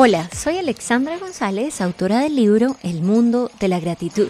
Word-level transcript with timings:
Hola, 0.00 0.30
soy 0.32 0.58
Alexandra 0.58 1.18
González, 1.18 1.80
autora 1.80 2.20
del 2.20 2.36
libro 2.36 2.76
El 2.84 3.02
mundo 3.02 3.50
de 3.58 3.66
la 3.66 3.80
gratitud. 3.80 4.28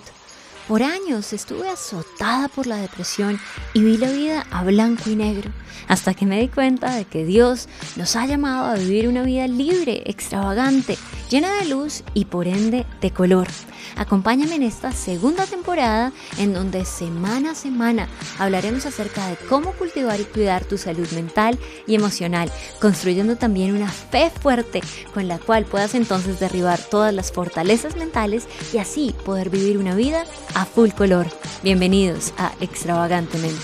Por 0.68 0.82
años 0.82 1.32
estuve 1.32 1.66
azotada 1.66 2.48
por 2.48 2.66
la 2.66 2.76
depresión 2.76 3.40
y 3.72 3.82
vi 3.82 3.96
la 3.96 4.10
vida 4.10 4.46
a 4.50 4.64
blanco 4.64 5.08
y 5.08 5.16
negro, 5.16 5.50
hasta 5.88 6.12
que 6.12 6.26
me 6.26 6.38
di 6.38 6.48
cuenta 6.48 6.94
de 6.94 7.06
que 7.06 7.24
Dios 7.24 7.70
nos 7.96 8.16
ha 8.16 8.26
llamado 8.26 8.66
a 8.66 8.74
vivir 8.74 9.08
una 9.08 9.22
vida 9.22 9.48
libre, 9.48 10.02
extravagante, 10.04 10.98
llena 11.30 11.54
de 11.54 11.70
luz 11.70 12.04
y 12.12 12.26
por 12.26 12.46
ende 12.46 12.84
de 13.00 13.10
color. 13.10 13.48
Acompáñame 13.96 14.56
en 14.56 14.62
esta 14.62 14.92
segunda 14.92 15.46
temporada 15.46 16.12
en 16.38 16.52
donde 16.52 16.84
semana 16.84 17.52
a 17.52 17.54
semana 17.54 18.08
hablaremos 18.38 18.86
acerca 18.86 19.26
de 19.26 19.36
cómo 19.48 19.72
cultivar 19.72 20.20
y 20.20 20.24
cuidar 20.24 20.64
tu 20.64 20.78
salud 20.78 21.08
mental 21.12 21.58
y 21.86 21.94
emocional, 21.94 22.52
construyendo 22.80 23.36
también 23.36 23.74
una 23.74 23.90
fe 23.90 24.30
fuerte 24.40 24.82
con 25.14 25.26
la 25.26 25.38
cual 25.38 25.64
puedas 25.64 25.94
entonces 25.94 26.38
derribar 26.38 26.78
todas 26.78 27.14
las 27.14 27.32
fortalezas 27.32 27.96
mentales 27.96 28.46
y 28.72 28.78
así 28.78 29.14
poder 29.24 29.50
vivir 29.50 29.78
una 29.78 29.94
vida 29.94 30.24
a 30.58 30.64
full 30.64 30.90
color. 30.90 31.28
Bienvenidos 31.62 32.34
a 32.36 32.52
Extravagantemente. 32.60 33.62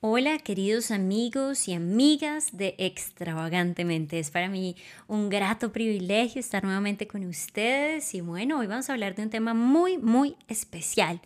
Hola 0.00 0.38
queridos 0.38 0.90
amigos 0.90 1.68
y 1.68 1.74
amigas 1.74 2.56
de 2.56 2.74
Extravagantemente. 2.78 4.18
Es 4.18 4.30
para 4.30 4.48
mí 4.48 4.74
un 5.06 5.28
grato 5.28 5.70
privilegio 5.70 6.40
estar 6.40 6.64
nuevamente 6.64 7.06
con 7.06 7.26
ustedes 7.26 8.14
y 8.14 8.22
bueno, 8.22 8.60
hoy 8.60 8.66
vamos 8.66 8.88
a 8.88 8.94
hablar 8.94 9.14
de 9.14 9.24
un 9.24 9.30
tema 9.30 9.52
muy, 9.52 9.98
muy 9.98 10.36
especial 10.48 11.20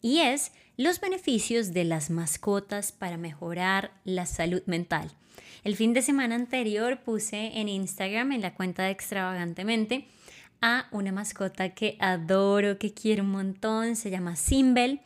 y 0.00 0.20
es 0.20 0.52
los 0.76 1.00
beneficios 1.00 1.72
de 1.72 1.84
las 1.84 2.10
mascotas 2.10 2.92
para 2.92 3.16
mejorar 3.16 3.92
la 4.04 4.26
salud 4.26 4.62
mental. 4.66 5.10
El 5.64 5.76
fin 5.76 5.92
de 5.92 6.02
semana 6.02 6.34
anterior 6.34 7.00
puse 7.04 7.58
en 7.60 7.68
Instagram, 7.68 8.32
en 8.32 8.40
la 8.40 8.54
cuenta 8.54 8.82
de 8.84 8.90
Extravagantemente, 8.90 10.08
a 10.60 10.88
una 10.90 11.12
mascota 11.12 11.70
que 11.70 11.96
adoro, 12.00 12.78
que 12.78 12.94
quiero 12.94 13.22
un 13.22 13.30
montón, 13.30 13.96
se 13.96 14.10
llama 14.10 14.36
Simbel. 14.36 15.00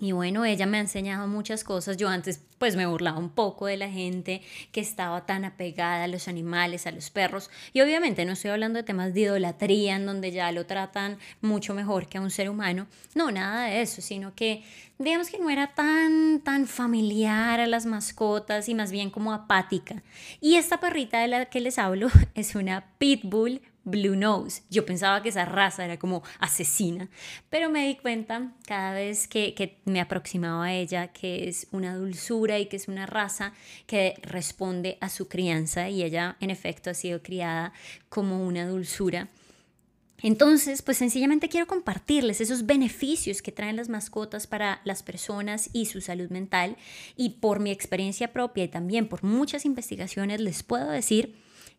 Y 0.00 0.10
bueno, 0.10 0.44
ella 0.44 0.66
me 0.66 0.78
ha 0.78 0.80
enseñado 0.80 1.28
muchas 1.28 1.62
cosas. 1.62 1.96
Yo 1.96 2.08
antes 2.08 2.40
pues 2.58 2.74
me 2.76 2.86
burlaba 2.86 3.18
un 3.18 3.30
poco 3.30 3.66
de 3.66 3.76
la 3.76 3.88
gente 3.88 4.42
que 4.72 4.80
estaba 4.80 5.24
tan 5.24 5.44
apegada 5.44 6.04
a 6.04 6.08
los 6.08 6.26
animales, 6.26 6.86
a 6.86 6.90
los 6.90 7.10
perros. 7.10 7.48
Y 7.72 7.80
obviamente 7.80 8.24
no 8.24 8.32
estoy 8.32 8.50
hablando 8.50 8.78
de 8.78 8.82
temas 8.82 9.14
de 9.14 9.20
idolatría 9.20 9.96
en 9.96 10.06
donde 10.06 10.32
ya 10.32 10.50
lo 10.50 10.66
tratan 10.66 11.18
mucho 11.40 11.74
mejor 11.74 12.08
que 12.08 12.18
a 12.18 12.20
un 12.20 12.30
ser 12.30 12.50
humano. 12.50 12.86
No, 13.14 13.30
nada 13.30 13.66
de 13.66 13.82
eso, 13.82 14.02
sino 14.02 14.34
que 14.34 14.64
digamos 14.98 15.28
que 15.28 15.38
no 15.38 15.48
era 15.50 15.74
tan 15.74 16.40
tan 16.40 16.66
familiar 16.66 17.60
a 17.60 17.66
las 17.66 17.86
mascotas 17.86 18.68
y 18.68 18.74
más 18.74 18.90
bien 18.90 19.10
como 19.10 19.32
apática. 19.32 20.02
Y 20.40 20.56
esta 20.56 20.80
perrita 20.80 21.20
de 21.20 21.28
la 21.28 21.44
que 21.46 21.60
les 21.60 21.78
hablo 21.78 22.08
es 22.34 22.56
una 22.56 22.86
pitbull 22.98 23.60
Blue 23.84 24.16
Nose. 24.16 24.62
Yo 24.70 24.84
pensaba 24.84 25.22
que 25.22 25.28
esa 25.28 25.44
raza 25.44 25.84
era 25.84 25.98
como 25.98 26.22
asesina, 26.38 27.08
pero 27.50 27.70
me 27.70 27.86
di 27.86 27.96
cuenta 27.96 28.52
cada 28.66 28.94
vez 28.94 29.28
que, 29.28 29.54
que, 29.54 29.78
me 29.84 30.00
aproximaba 30.00 30.64
a 30.64 30.72
ella 30.72 31.08
que 31.08 31.48
es 31.48 31.66
una 31.70 31.96
dulzura 31.96 32.58
y 32.58 32.66
que 32.66 32.76
es 32.76 32.88
una 32.88 33.06
raza 33.06 33.52
que 33.86 34.14
responde 34.22 34.98
a 35.00 35.08
su 35.08 35.28
crianza 35.28 35.88
y 35.88 36.02
ella 36.02 36.36
en 36.40 36.50
efecto 36.50 36.90
ha 36.90 36.94
sido 36.94 37.22
criada 37.22 37.72
como 38.08 38.46
una 38.46 38.66
dulzura. 38.66 39.28
Entonces, 40.24 40.80
pues 40.80 40.96
sencillamente 40.96 41.50
quiero 41.50 41.66
compartirles 41.66 42.40
esos 42.40 42.64
beneficios 42.64 43.42
que 43.42 43.52
traen 43.52 43.76
las 43.76 43.90
mascotas 43.90 44.46
para 44.46 44.80
las 44.84 45.02
personas 45.02 45.68
y 45.74 45.84
su 45.84 46.00
salud 46.00 46.30
mental 46.30 46.78
y 47.14 47.30
por 47.40 47.60
mi 47.60 47.70
experiencia 47.70 48.32
propia 48.32 48.64
y 48.64 48.68
también 48.68 49.06
por 49.06 49.22
muchas 49.22 49.66
investigaciones 49.66 50.40
les 50.40 50.62
puedo 50.62 50.88
decir 50.88 51.34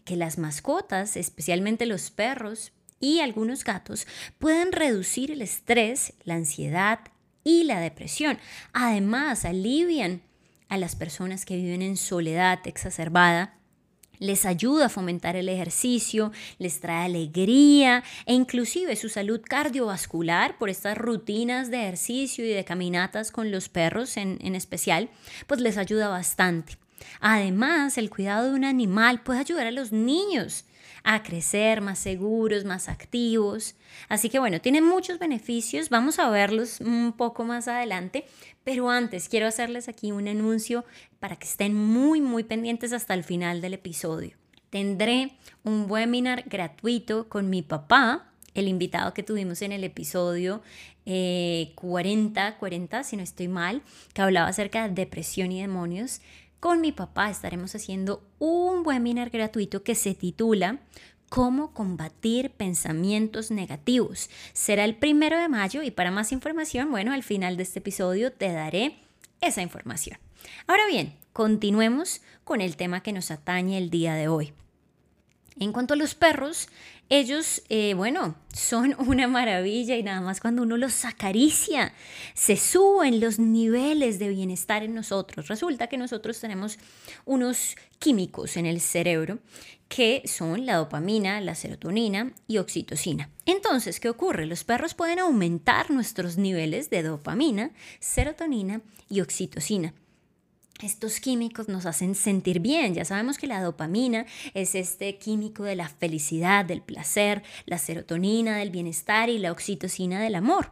que 0.06 0.16
las 0.16 0.38
mascotas, 0.38 1.18
especialmente 1.18 1.86
los 1.86 2.12
perros 2.12 2.72
y 3.00 3.20
algunos 3.20 3.64
gatos, 3.64 4.08
pueden 4.40 4.72
reducir 4.72 5.32
el 5.32 5.42
estrés, 5.42 6.14
la 6.24 6.36
ansiedad 6.36 7.00
y 7.44 7.66
la 7.66 7.80
depresión. 7.80 8.40
Además, 8.72 9.44
alivian 9.44 10.22
a 10.70 10.78
las 10.78 10.96
personas 10.96 11.46
que 11.46 11.58
viven 11.58 11.82
en 11.82 11.98
soledad 11.98 12.60
exacerbada 12.66 13.56
les 14.20 14.46
ayuda 14.46 14.86
a 14.86 14.90
fomentar 14.90 15.36
el 15.36 15.50
ejercicio, 15.50 16.32
les 16.58 16.80
trae 16.80 17.06
alegría 17.06 18.04
e 18.26 18.34
inclusive 18.34 18.96
su 18.96 19.10
salud 19.10 19.42
cardiovascular 19.44 20.58
por 20.58 20.70
estas 20.70 20.98
rutinas 20.98 21.70
de 21.70 21.82
ejercicio 21.82 22.46
y 22.46 22.50
de 22.50 22.66
caminatas 22.66 23.32
con 23.32 23.52
los 23.52 23.70
perros 23.70 24.18
en, 24.18 24.38
en 24.42 24.56
especial, 24.56 25.10
pues 25.48 25.62
les 25.62 25.78
ayuda 25.78 26.08
bastante. 26.08 26.78
Además, 27.20 27.98
el 27.98 28.10
cuidado 28.10 28.50
de 28.50 28.56
un 28.56 28.66
animal 28.66 29.22
puede 29.22 29.40
ayudar 29.40 29.68
a 29.68 29.72
los 29.72 29.92
niños 29.92 30.66
a 31.06 31.22
crecer 31.22 31.82
más 31.82 32.00
seguros, 32.00 32.66
más 32.66 32.90
activos. 32.90 33.76
Así 34.10 34.30
que 34.30 34.40
bueno, 34.40 34.60
tiene 34.60 34.82
muchos 34.82 35.20
beneficios, 35.20 35.90
vamos 35.90 36.18
a 36.18 36.30
verlos 36.30 36.82
un 36.82 37.14
poco 37.14 37.46
más 37.46 37.68
adelante, 37.68 38.26
pero 38.64 38.90
antes 38.90 39.30
quiero 39.30 39.46
hacerles 39.46 39.88
aquí 39.88 40.12
un 40.12 40.28
anuncio 40.28 40.84
para 41.20 41.36
que 41.36 41.48
estén 41.48 41.76
muy, 41.76 42.22
muy 42.22 42.44
pendientes 42.44 42.92
hasta 42.92 43.14
el 43.14 43.24
final 43.24 43.62
del 43.62 43.76
episodio. 43.76 44.36
Tendré 44.72 45.38
un 45.64 45.86
webinar 45.90 46.44
gratuito 46.48 47.30
con 47.30 47.50
mi 47.52 47.62
papá, 47.62 48.32
el 48.56 48.68
invitado 48.68 49.14
que 49.14 49.22
tuvimos 49.22 49.62
en 49.62 49.74
el 49.74 49.84
episodio 49.84 50.64
40, 51.06 52.48
eh, 52.48 52.56
40, 52.60 53.04
si 53.04 53.16
no 53.16 53.22
estoy 53.22 53.48
mal, 53.48 53.84
que 54.14 54.24
hablaba 54.24 54.48
acerca 54.48 54.88
de 54.88 54.94
depresión 54.96 55.52
y 55.52 55.62
demonios. 55.62 56.22
Con 56.66 56.82
mi 56.82 56.92
papá 56.92 57.30
estaremos 57.30 57.76
haciendo 57.76 58.24
un 58.40 58.82
webinar 58.84 59.30
gratuito 59.30 59.84
que 59.84 59.94
se 59.94 60.16
titula 60.16 60.80
Cómo 61.30 61.76
combatir 61.76 62.50
pensamientos 62.50 63.52
negativos. 63.52 64.32
Será 64.54 64.84
el 64.84 64.96
primero 64.96 65.38
de 65.38 65.48
mayo 65.48 65.84
y 65.84 65.92
para 65.92 66.10
más 66.10 66.32
información, 66.32 66.90
bueno, 66.90 67.14
al 67.14 67.22
final 67.22 67.56
de 67.56 67.62
este 67.62 67.78
episodio 67.78 68.32
te 68.34 68.52
daré 68.52 68.98
esa 69.42 69.62
información. 69.62 70.18
Ahora 70.66 70.88
bien, 70.88 71.14
continuemos 71.34 72.24
con 72.44 72.62
el 72.62 72.78
tema 72.78 73.04
que 73.04 73.14
nos 73.14 73.30
atañe 73.30 73.78
el 73.78 73.92
día 73.92 74.16
de 74.16 74.28
hoy. 74.28 74.52
En 75.58 75.72
cuanto 75.72 75.94
a 75.94 75.98
los 75.98 76.16
perros, 76.16 76.68
ellos, 77.10 77.62
eh, 77.70 77.94
bueno, 77.94 78.36
son 78.54 78.96
una 79.08 79.28
maravilla 79.28 79.96
y 79.96 80.04
nada 80.04 80.22
más 80.22 80.42
cuando 80.42 80.64
uno 80.64 80.76
los 80.76 81.06
acaricia, 81.06 81.94
se 82.34 82.58
suben 82.58 83.20
los 83.20 83.40
niveles 83.40 84.20
de 84.20 84.30
bienestar 84.30 84.84
en 84.84 84.94
nosotros. 84.94 85.48
Resulta 85.48 85.88
que 85.88 85.98
nosotros 85.98 86.40
tenemos 86.40 86.78
unos 87.26 87.76
químicos 88.00 88.58
en 88.58 88.66
el 88.66 88.82
cerebro 88.82 89.40
que 89.88 90.24
son 90.26 90.66
la 90.66 90.78
dopamina, 90.78 91.40
la 91.42 91.56
serotonina 91.56 92.34
y 92.48 92.58
oxitocina. 92.58 93.30
Entonces, 93.46 94.00
¿qué 94.00 94.10
ocurre? 94.10 94.48
Los 94.48 94.64
perros 94.64 94.96
pueden 94.96 95.20
aumentar 95.20 95.92
nuestros 95.92 96.38
niveles 96.38 96.90
de 96.90 97.04
dopamina, 97.04 97.72
serotonina 98.00 98.82
y 99.10 99.22
oxitocina 99.22 99.94
estos 100.82 101.20
químicos 101.20 101.68
nos 101.70 101.86
hacen 101.86 102.16
sentir 102.16 102.60
bien. 102.60 102.94
Ya 102.94 103.06
sabemos 103.06 103.38
que 103.38 103.48
la 103.48 103.62
dopamina 103.62 104.26
es 104.54 104.76
este 104.76 105.18
químico 105.18 105.64
de 105.64 105.76
la 105.76 105.88
felicidad, 105.88 106.66
del 106.66 106.82
placer, 106.82 107.44
la 107.66 107.78
serotonina 107.78 108.58
del 108.58 108.72
bienestar 108.72 109.30
y 109.30 109.40
la 109.40 109.52
oxitocina 109.52 110.22
del 110.22 110.36
amor. 110.36 110.72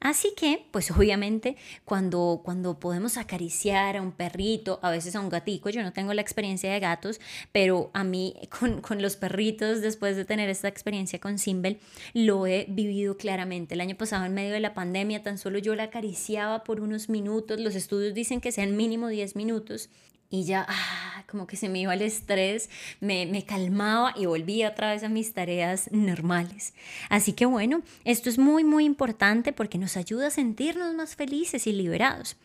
Así 0.00 0.34
que, 0.36 0.66
pues 0.70 0.90
obviamente, 0.90 1.56
cuando, 1.84 2.42
cuando 2.44 2.78
podemos 2.78 3.16
acariciar 3.16 3.96
a 3.96 4.02
un 4.02 4.12
perrito, 4.12 4.78
a 4.82 4.90
veces 4.90 5.16
a 5.16 5.20
un 5.20 5.28
gatico, 5.28 5.70
yo 5.70 5.82
no 5.82 5.92
tengo 5.92 6.12
la 6.12 6.20
experiencia 6.20 6.70
de 6.72 6.80
gatos, 6.80 7.20
pero 7.52 7.90
a 7.94 8.04
mí 8.04 8.34
con, 8.60 8.80
con 8.80 9.00
los 9.00 9.16
perritos, 9.16 9.80
después 9.80 10.16
de 10.16 10.24
tener 10.24 10.50
esta 10.50 10.68
experiencia 10.68 11.18
con 11.18 11.38
Simbel, 11.38 11.78
lo 12.12 12.46
he 12.46 12.66
vivido 12.68 13.16
claramente. 13.16 13.74
El 13.74 13.80
año 13.80 13.96
pasado, 13.96 14.26
en 14.26 14.34
medio 14.34 14.52
de 14.52 14.60
la 14.60 14.74
pandemia, 14.74 15.22
tan 15.22 15.38
solo 15.38 15.58
yo 15.58 15.74
la 15.74 15.84
acariciaba 15.84 16.62
por 16.64 16.80
unos 16.80 17.08
minutos, 17.08 17.60
los 17.60 17.74
estudios 17.74 18.14
dicen 18.14 18.40
que 18.40 18.52
sean 18.52 18.76
mínimo 18.76 19.08
10 19.08 19.36
minutos, 19.36 19.88
y 20.30 20.44
ya 20.44 20.66
ah, 20.68 21.24
como 21.28 21.46
que 21.46 21.56
se 21.56 21.68
me 21.68 21.80
iba 21.80 21.94
el 21.94 22.02
estrés, 22.02 22.68
me, 23.00 23.26
me, 23.26 23.44
calmaba 23.44 24.12
y 24.16 24.26
volvía 24.26 24.70
otra 24.70 24.92
vez 24.92 25.02
a 25.02 25.08
mis 25.08 25.32
tareas 25.32 25.90
normales. 25.92 26.74
Así 27.08 27.32
que 27.32 27.46
bueno, 27.46 27.82
esto 28.04 28.28
es 28.28 28.38
muy 28.38 28.64
muy 28.64 28.84
importante 28.84 29.52
porque 29.52 29.78
nos 29.78 29.96
ayuda 29.96 30.28
a 30.28 30.30
sentirnos 30.30 30.94
más 30.94 31.16
felices 31.16 31.66
y 31.66 31.72
liberados. 31.72 32.36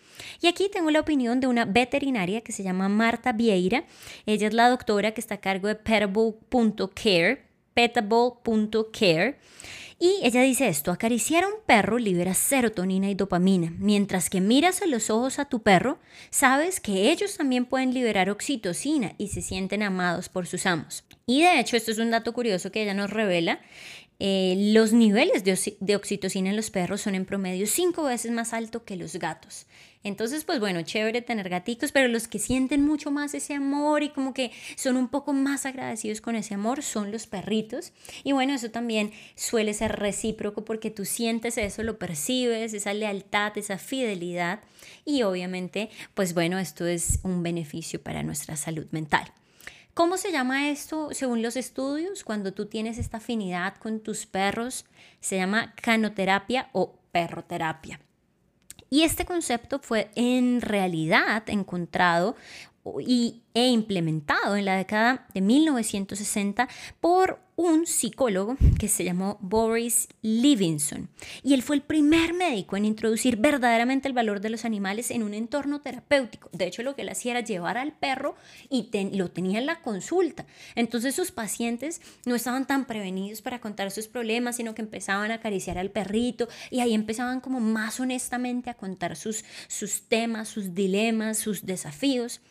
Y 0.41 0.47
aquí 0.47 0.69
tengo 0.71 0.91
la 0.91 0.99
opinión 0.99 1.39
de 1.39 1.47
una 1.47 1.65
veterinaria 1.65 2.41
que 2.41 2.51
se 2.51 2.63
llama 2.63 2.89
Marta 2.89 3.31
Vieira. 3.31 3.85
Ella 4.25 4.47
es 4.47 4.53
la 4.53 4.69
doctora 4.69 5.13
que 5.13 5.21
está 5.21 5.35
a 5.35 5.41
cargo 5.41 5.67
de 5.67 5.75
petable.care, 5.75 7.43
petable.care 7.73 9.39
y 10.03 10.17
ella 10.23 10.41
dice 10.41 10.67
esto, 10.67 10.89
acariciar 10.89 11.43
a 11.43 11.47
un 11.47 11.61
perro 11.63 11.99
libera 11.99 12.33
serotonina 12.33 13.11
y 13.11 13.13
dopamina. 13.13 13.71
Mientras 13.77 14.31
que 14.31 14.41
miras 14.41 14.81
a 14.81 14.87
los 14.87 15.11
ojos 15.11 15.37
a 15.37 15.45
tu 15.45 15.61
perro, 15.61 15.99
sabes 16.31 16.79
que 16.79 17.11
ellos 17.11 17.37
también 17.37 17.65
pueden 17.65 17.93
liberar 17.93 18.31
oxitocina 18.31 19.13
y 19.19 19.27
se 19.27 19.43
sienten 19.43 19.83
amados 19.83 20.27
por 20.27 20.47
sus 20.47 20.65
amos. 20.65 21.03
Y 21.27 21.43
de 21.43 21.59
hecho, 21.59 21.77
esto 21.77 21.91
es 21.91 21.99
un 21.99 22.09
dato 22.09 22.33
curioso 22.33 22.71
que 22.71 22.81
ella 22.81 22.95
nos 22.95 23.11
revela. 23.11 23.61
Eh, 24.17 24.71
los 24.73 24.91
niveles 24.91 25.43
de, 25.43 25.75
de 25.79 25.95
oxitocina 25.95 26.49
en 26.49 26.55
los 26.55 26.71
perros 26.71 27.01
son 27.01 27.13
en 27.13 27.25
promedio 27.25 27.67
cinco 27.67 28.05
veces 28.05 28.31
más 28.31 28.53
alto 28.53 28.83
que 28.83 28.95
los 28.95 29.17
gatos. 29.17 29.67
Entonces, 30.03 30.43
pues 30.45 30.59
bueno, 30.59 30.81
chévere 30.81 31.21
tener 31.21 31.47
gaticos, 31.47 31.91
pero 31.91 32.07
los 32.07 32.27
que 32.27 32.39
sienten 32.39 32.83
mucho 32.83 33.11
más 33.11 33.35
ese 33.35 33.53
amor 33.53 34.01
y 34.01 34.09
como 34.09 34.33
que 34.33 34.51
son 34.75 34.97
un 34.97 35.09
poco 35.09 35.31
más 35.31 35.67
agradecidos 35.67 36.21
con 36.21 36.35
ese 36.35 36.55
amor 36.55 36.81
son 36.81 37.11
los 37.11 37.27
perritos. 37.27 37.93
Y 38.23 38.31
bueno, 38.31 38.53
eso 38.53 38.71
también 38.71 39.11
suele 39.35 39.73
ser 39.75 39.99
recíproco 39.99 40.65
porque 40.65 40.89
tú 40.89 41.05
sientes 41.05 41.57
eso, 41.57 41.83
lo 41.83 41.99
percibes, 41.99 42.73
esa 42.73 42.93
lealtad, 42.93 43.55
esa 43.57 43.77
fidelidad. 43.77 44.61
Y 45.05 45.21
obviamente, 45.21 45.89
pues 46.15 46.33
bueno, 46.33 46.57
esto 46.57 46.87
es 46.87 47.19
un 47.23 47.43
beneficio 47.43 48.01
para 48.01 48.23
nuestra 48.23 48.55
salud 48.55 48.87
mental. 48.91 49.31
¿Cómo 49.93 50.17
se 50.17 50.31
llama 50.31 50.69
esto 50.69 51.09
según 51.11 51.43
los 51.43 51.57
estudios? 51.57 52.23
Cuando 52.23 52.53
tú 52.53 52.65
tienes 52.65 52.97
esta 52.97 53.17
afinidad 53.17 53.75
con 53.75 53.99
tus 53.99 54.25
perros, 54.25 54.85
se 55.19 55.35
llama 55.35 55.75
canoterapia 55.75 56.69
o 56.71 56.95
perroterapia. 57.11 57.99
Y 58.93 59.03
este 59.03 59.23
concepto 59.23 59.79
fue 59.79 60.11
en 60.15 60.59
realidad 60.59 61.43
encontrado 61.47 62.35
y, 62.99 63.43
e 63.53 63.67
implementado 63.67 64.55
en 64.55 64.65
la 64.65 64.77
década 64.77 65.27
de 65.33 65.41
1960 65.41 66.67
por 66.99 67.39
un 67.55 67.85
psicólogo 67.85 68.57
que 68.79 68.87
se 68.87 69.03
llamó 69.03 69.37
Boris 69.41 70.07
Livingston. 70.21 71.09
Y 71.43 71.53
él 71.53 71.61
fue 71.61 71.75
el 71.75 71.83
primer 71.83 72.33
médico 72.33 72.75
en 72.75 72.85
introducir 72.85 73.37
verdaderamente 73.37 74.07
el 74.07 74.13
valor 74.13 74.39
de 74.39 74.49
los 74.49 74.65
animales 74.65 75.11
en 75.11 75.21
un 75.21 75.33
entorno 75.33 75.81
terapéutico. 75.81 76.49
De 76.53 76.65
hecho, 76.65 76.81
lo 76.81 76.95
que 76.95 77.03
él 77.03 77.09
hacía 77.09 77.31
era 77.31 77.41
llevar 77.41 77.77
al 77.77 77.93
perro 77.93 78.35
y 78.69 78.89
lo 79.15 79.29
tenía 79.29 79.59
en 79.59 79.67
la 79.67 79.81
consulta. 79.81 80.45
Entonces 80.75 81.13
sus 81.13 81.31
pacientes 81.31 82.01
no 82.25 82.35
estaban 82.35 82.65
tan 82.65 82.85
prevenidos 82.85 83.41
para 83.41 83.61
contar 83.61 83.91
sus 83.91 84.07
problemas, 84.07 84.55
sino 84.55 84.73
que 84.73 84.81
empezaban 84.81 85.29
a 85.29 85.35
acariciar 85.35 85.77
al 85.77 85.91
perrito 85.91 86.47
y 86.71 86.79
ahí 86.79 86.93
empezaban 86.93 87.41
como 87.41 87.59
más 87.59 87.99
honestamente 87.99 88.69
a 88.69 88.75
contar 88.75 89.15
sus, 89.15 89.43
sus 89.67 90.03
temas, 90.03 90.47
sus 90.47 90.73
dilemas, 90.73 91.37
sus 91.37 91.65
desafíos. 91.65 92.41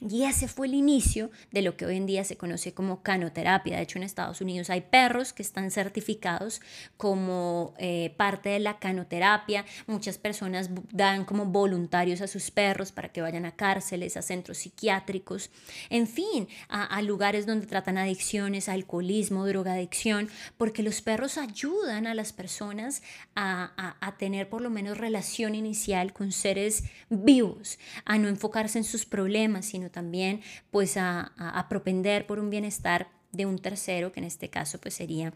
Y 0.00 0.24
ese 0.24 0.48
fue 0.48 0.66
el 0.66 0.74
inicio 0.74 1.30
de 1.50 1.62
lo 1.62 1.76
que 1.76 1.86
hoy 1.86 1.96
en 1.96 2.06
día 2.06 2.24
se 2.24 2.36
conoce 2.36 2.72
como 2.72 3.02
canoterapia. 3.02 3.76
De 3.76 3.82
hecho, 3.82 3.98
en 3.98 4.04
Estados 4.04 4.40
Unidos 4.40 4.70
hay 4.70 4.82
perros 4.82 5.32
que 5.32 5.42
están 5.42 5.70
certificados 5.70 6.60
como 6.96 7.74
eh, 7.78 8.14
parte 8.16 8.50
de 8.50 8.60
la 8.60 8.78
canoterapia. 8.78 9.64
Muchas 9.86 10.18
personas 10.18 10.70
dan 10.92 11.24
como 11.24 11.46
voluntarios 11.46 12.20
a 12.20 12.28
sus 12.28 12.50
perros 12.50 12.92
para 12.92 13.10
que 13.10 13.22
vayan 13.22 13.44
a 13.44 13.56
cárceles, 13.56 14.16
a 14.16 14.22
centros 14.22 14.58
psiquiátricos, 14.58 15.50
en 15.90 16.06
fin, 16.06 16.48
a, 16.68 17.00
lugares 17.02 17.46
donde 17.46 17.66
tratan 17.66 17.96
adicciones, 17.96 18.68
alcoholismo, 18.68 19.46
drogadicción, 19.46 20.28
porque 20.56 20.82
los 20.82 21.00
perros 21.00 21.38
ayudan 21.38 22.06
a 22.06 22.14
las 22.14 22.32
personas 22.32 23.02
a, 23.34 23.96
a 24.00 24.16
tener 24.16 24.48
por 24.48 24.60
lo 24.60 24.68
menos 24.68 24.98
relación 24.98 25.54
inicial 25.54 26.12
con 26.12 26.32
seres 26.32 26.84
vivos, 27.08 27.78
a 28.04 28.18
no 28.18 28.28
enfocarse 28.28 28.78
en 28.78 28.84
sus 28.84 29.06
problemas, 29.06 29.66
sino 29.66 29.87
también 29.90 30.40
pues 30.70 30.96
a, 30.96 31.66
propender 31.68 32.26
por 32.26 32.38
un 32.38 32.50
bienestar 32.50 33.08
de 33.32 33.46
un 33.46 33.58
tercero, 33.58 34.12
que 34.12 34.20
en 34.20 34.26
este 34.26 34.48
caso 34.48 34.80
pues 34.80 34.94
sería 34.94 35.32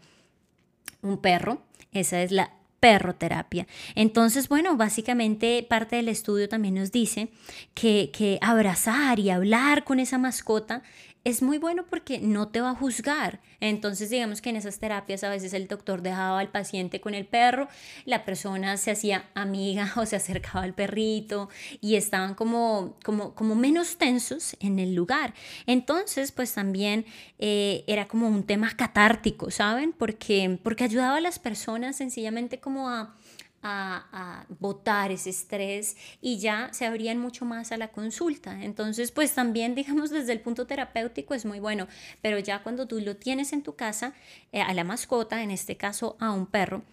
un 1.01 1.17
perro. 1.17 1.61
Esa 1.91 2.21
es 2.21 2.31
la 2.31 2.53
perroterapia. 2.79 3.65
Entonces, 3.95 4.49
bueno, 4.49 4.75
básicamente 4.75 5.65
parte 5.69 5.95
del 5.95 6.09
estudio 6.09 6.49
también 6.49 6.75
nos 6.75 6.91
dice 6.91 7.29
que, 7.73 8.11
que 8.11 8.39
abrazar 8.41 9.19
y 9.19 9.29
hablar 9.29 9.85
con 9.85 9.99
esa 9.99 10.17
mascota 10.17 10.83
es 11.23 11.41
muy 11.41 11.57
bueno 11.57 11.85
porque 11.89 12.19
no 12.19 12.49
te 12.49 12.59
va 12.59 12.71
a 12.71 12.75
juzgar. 12.75 13.39
Entonces, 13.61 14.09
digamos 14.09 14.41
que 14.41 14.49
en 14.49 14.57
esas 14.57 14.79
terapias 14.79 15.23
a 15.23 15.29
veces 15.29 15.53
el 15.53 15.67
doctor 15.67 16.01
dejaba 16.01 16.39
al 16.39 16.49
paciente 16.49 16.99
con 16.99 17.13
el 17.13 17.25
perro, 17.25 17.69
la 18.05 18.25
persona 18.25 18.75
se 18.77 18.91
hacía 18.91 19.29
amiga 19.33 19.91
o 19.97 20.05
se 20.05 20.17
acercaba 20.17 20.63
al 20.63 20.73
perrito 20.73 21.49
y 21.79 21.95
estaban 21.95 22.35
como, 22.35 22.97
como, 23.03 23.33
como 23.35 23.55
menos 23.55 23.97
tensos 23.97 24.57
en 24.59 24.79
el 24.79 24.95
lugar. 24.95 25.33
Entonces, 25.65 26.31
pues 26.31 26.53
también 26.53 27.05
eh, 27.39 27.85
era 27.87 28.07
como 28.07 28.27
un 28.27 28.43
tema 28.43 28.71
catártico, 28.75 29.49
¿saben? 29.49 29.93
Porque, 29.93 30.59
porque 30.61 30.83
ayudaba 30.83 31.17
a 31.17 31.21
las 31.21 31.39
personas 31.39 31.95
sencillamente 31.95 32.59
como 32.59 32.89
a 32.89 33.15
a, 33.63 34.05
a, 34.11 34.45
botar 34.59 35.11
ese 35.11 35.29
estrés 35.29 35.97
y 36.21 36.37
ya 36.37 36.69
se 36.73 36.85
abrían 36.85 37.17
mucho 37.17 37.45
más 37.45 37.71
a 37.71 37.77
la 37.77 37.87
consulta. 37.87 38.63
Entonces, 38.63 39.11
pues 39.11 39.33
también, 39.33 39.73
digamos, 39.75 40.09
desde 40.09 40.33
el 40.33 40.41
punto 40.41 40.67
terapéutico 40.67 41.33
es 41.33 41.45
muy 41.45 41.59
bueno, 41.59 41.87
pero 42.21 42.37
ya 42.39 42.61
cuando 42.61 42.87
tú 42.87 42.99
lo 42.99 43.15
tienes 43.15 43.53
en 43.53 43.63
tu 43.63 43.75
casa, 43.75 44.13
eh, 44.51 44.61
a 44.61 44.73
la 44.73 44.83
mascota, 44.83 45.41
en 45.41 45.51
este 45.51 45.77
caso 45.77 46.17
a 46.19 46.31
un 46.31 46.45
perro, 46.45 46.83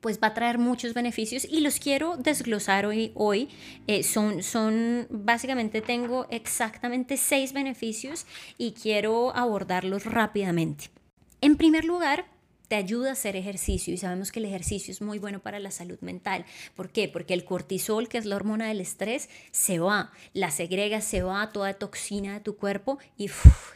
pues 0.00 0.18
va 0.22 0.28
a 0.28 0.34
traer 0.34 0.58
muchos 0.58 0.94
beneficios 0.94 1.44
y 1.44 1.60
los 1.60 1.78
quiero 1.78 2.16
desglosar 2.16 2.86
hoy. 2.86 3.12
hoy. 3.14 3.48
Eh, 3.86 4.02
son, 4.02 4.42
son, 4.42 5.06
básicamente 5.10 5.80
tengo 5.80 6.26
exactamente 6.30 7.16
seis 7.16 7.52
beneficios 7.52 8.26
y 8.58 8.72
quiero 8.72 9.34
abordarlos 9.34 10.04
rápidamente. 10.04 10.90
En 11.40 11.56
primer 11.56 11.84
lugar, 11.84 12.26
te 12.74 12.78
ayuda 12.78 13.10
a 13.10 13.12
hacer 13.12 13.36
ejercicio 13.36 13.94
y 13.94 13.98
sabemos 13.98 14.32
que 14.32 14.40
el 14.40 14.46
ejercicio 14.46 14.90
es 14.90 15.00
muy 15.00 15.20
bueno 15.20 15.38
para 15.38 15.60
la 15.60 15.70
salud 15.70 16.00
mental. 16.00 16.44
¿Por 16.74 16.90
qué? 16.90 17.08
Porque 17.08 17.32
el 17.32 17.44
cortisol, 17.44 18.08
que 18.08 18.18
es 18.18 18.24
la 18.24 18.34
hormona 18.34 18.66
del 18.66 18.80
estrés, 18.80 19.28
se 19.52 19.78
va, 19.78 20.10
la 20.32 20.50
segrega, 20.50 21.00
se 21.00 21.22
va 21.22 21.52
toda 21.52 21.74
toxina 21.74 22.32
de 22.32 22.40
tu 22.40 22.56
cuerpo 22.56 22.98
y 23.16 23.30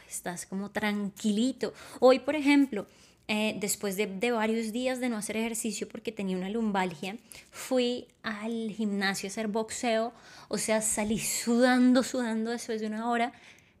estás 0.09 0.45
como 0.45 0.71
tranquilito. 0.71 1.73
Hoy, 2.01 2.19
por 2.19 2.35
ejemplo, 2.35 2.87
eh, 3.29 3.55
después 3.61 3.95
de, 3.95 4.07
de, 4.07 4.31
varios 4.31 4.73
días 4.73 4.99
de 4.99 5.07
no 5.07 5.15
hacer 5.15 5.37
ejercicio 5.37 5.87
porque 5.87 6.11
tenía 6.11 6.35
una 6.35 6.49
lumbalgia, 6.49 7.15
fui 7.51 8.05
al 8.21 8.69
gimnasio 8.71 9.27
a 9.27 9.31
hacer 9.31 9.47
boxeo, 9.47 10.11
o 10.49 10.57
sea, 10.57 10.81
salí 10.81 11.19
sudando, 11.19 12.03
sudando 12.03 12.51
después 12.51 12.81
de 12.81 12.87
una 12.87 13.09
hora, 13.09 13.31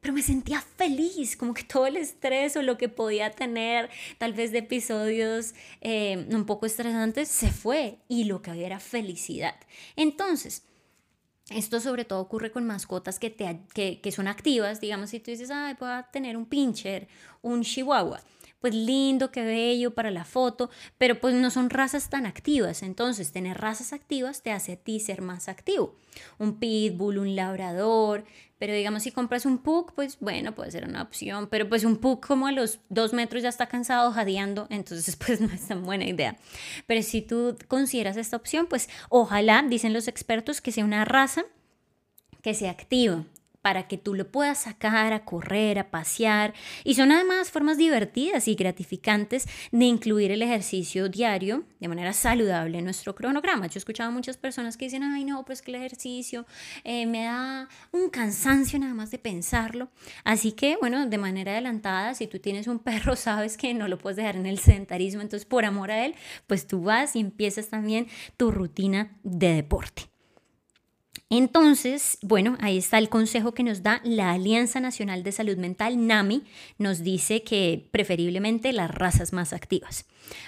pero 0.01 0.13
me 0.13 0.21
sentía 0.21 0.61
feliz, 0.61 1.35
como 1.35 1.53
que 1.53 1.63
todo 1.63 1.87
el 1.87 1.97
estrés 1.97 2.55
o 2.55 2.61
lo 2.61 2.77
que 2.77 2.89
podía 2.89 3.31
tener, 3.31 3.89
tal 4.17 4.33
vez 4.33 4.51
de 4.51 4.59
episodios 4.59 5.53
eh, 5.81 6.27
un 6.31 6.45
poco 6.45 6.65
estresantes, 6.65 7.27
se 7.27 7.51
fue 7.51 7.99
y 8.07 8.25
lo 8.25 8.41
que 8.41 8.51
había 8.51 8.67
era 8.67 8.79
felicidad. 8.79 9.55
Entonces, 9.95 10.63
esto 11.49 11.79
sobre 11.79 12.05
todo 12.05 12.21
ocurre 12.21 12.51
con 12.51 12.65
mascotas 12.65 13.19
que, 13.19 13.29
te, 13.29 13.61
que, 13.73 14.01
que 14.01 14.11
son 14.11 14.27
activas, 14.27 14.79
digamos, 14.79 15.09
si 15.09 15.19
tú 15.19 15.31
dices, 15.31 15.49
ay, 15.51 15.75
puedo 15.75 16.05
tener 16.11 16.37
un 16.37 16.45
pincher, 16.45 17.07
un 17.41 17.63
chihuahua 17.63 18.21
pues 18.59 18.73
lindo, 18.73 19.31
qué 19.31 19.43
bello 19.43 19.93
para 19.93 20.11
la 20.11 20.25
foto, 20.25 20.69
pero 20.97 21.19
pues 21.19 21.33
no 21.33 21.49
son 21.49 21.69
razas 21.69 22.09
tan 22.09 22.25
activas. 22.25 22.83
Entonces, 22.83 23.31
tener 23.31 23.57
razas 23.57 23.93
activas 23.93 24.41
te 24.41 24.51
hace 24.51 24.73
a 24.73 24.75
ti 24.75 24.99
ser 24.99 25.21
más 25.21 25.47
activo. 25.49 25.95
Un 26.37 26.59
pitbull, 26.59 27.19
un 27.19 27.35
labrador, 27.35 28.25
pero 28.59 28.73
digamos 28.73 29.03
si 29.03 29.11
compras 29.11 29.45
un 29.45 29.57
pug, 29.57 29.93
pues 29.95 30.19
bueno, 30.19 30.53
puede 30.53 30.71
ser 30.71 30.85
una 30.85 31.01
opción, 31.01 31.47
pero 31.47 31.67
pues 31.69 31.85
un 31.85 31.97
pug 31.97 32.19
como 32.19 32.45
a 32.45 32.51
los 32.51 32.79
dos 32.89 33.13
metros 33.13 33.41
ya 33.41 33.49
está 33.49 33.67
cansado, 33.67 34.11
jadeando, 34.11 34.67
entonces 34.69 35.15
pues 35.25 35.39
no 35.39 35.47
es 35.47 35.67
tan 35.67 35.83
buena 35.83 36.05
idea. 36.05 36.37
Pero 36.85 37.01
si 37.01 37.21
tú 37.21 37.57
consideras 37.67 38.17
esta 38.17 38.35
opción, 38.35 38.67
pues 38.67 38.89
ojalá, 39.07 39.63
dicen 39.67 39.93
los 39.93 40.07
expertos, 40.07 40.61
que 40.61 40.73
sea 40.73 40.83
una 40.83 41.05
raza 41.05 41.45
que 42.41 42.53
sea 42.53 42.71
activa, 42.71 43.25
para 43.61 43.87
que 43.87 43.97
tú 43.97 44.15
lo 44.15 44.31
puedas 44.31 44.59
sacar 44.59 45.13
a 45.13 45.25
correr, 45.25 45.79
a 45.79 45.91
pasear. 45.91 46.53
Y 46.83 46.95
son 46.95 47.11
además 47.11 47.51
formas 47.51 47.77
divertidas 47.77 48.47
y 48.47 48.55
gratificantes 48.55 49.47
de 49.71 49.85
incluir 49.85 50.31
el 50.31 50.41
ejercicio 50.41 51.09
diario 51.09 51.65
de 51.79 51.87
manera 51.87 52.13
saludable 52.13 52.77
en 52.77 52.85
nuestro 52.85 53.15
cronograma. 53.15 53.67
Yo 53.67 53.77
he 53.77 53.79
escuchado 53.79 54.09
a 54.09 54.13
muchas 54.13 54.37
personas 54.37 54.77
que 54.77 54.85
dicen, 54.85 55.03
ay 55.03 55.25
no, 55.25 55.43
pues 55.45 55.61
que 55.61 55.71
el 55.71 55.75
ejercicio 55.75 56.45
eh, 56.83 57.05
me 57.05 57.25
da 57.25 57.67
un 57.91 58.09
cansancio 58.09 58.79
nada 58.79 58.93
más 58.93 59.11
de 59.11 59.19
pensarlo. 59.19 59.89
Así 60.23 60.51
que, 60.51 60.77
bueno, 60.77 61.05
de 61.07 61.17
manera 61.17 61.53
adelantada, 61.53 62.13
si 62.13 62.27
tú 62.27 62.39
tienes 62.39 62.67
un 62.67 62.79
perro, 62.79 63.15
sabes 63.15 63.57
que 63.57 63.73
no 63.73 63.87
lo 63.87 63.97
puedes 63.97 64.17
dejar 64.17 64.35
en 64.35 64.45
el 64.45 64.59
sedentarismo, 64.59 65.21
entonces 65.21 65.45
por 65.45 65.65
amor 65.65 65.91
a 65.91 66.05
él, 66.05 66.15
pues 66.47 66.67
tú 66.67 66.81
vas 66.83 67.15
y 67.15 67.19
empiezas 67.19 67.69
también 67.69 68.07
tu 68.37 68.51
rutina 68.51 69.17
de 69.23 69.53
deporte. 69.53 70.09
Entonces, 71.29 72.17
bueno, 72.21 72.57
ahí 72.59 72.77
está 72.77 72.97
el 72.97 73.09
consejo 73.09 73.53
que 73.53 73.63
nos 73.63 73.83
da 73.83 74.01
la 74.03 74.31
Alianza 74.31 74.79
Nacional 74.79 75.21
de 75.23 75.31
Salud 75.31 75.57
Mental, 75.57 76.07
NAMI, 76.07 76.43
nos 76.79 77.03
dice 77.03 77.43
que 77.43 77.87
preferiblemente 77.91 78.73
las 78.73 78.89
razas 78.89 79.31
más 79.31 79.53
activas. 79.53 80.05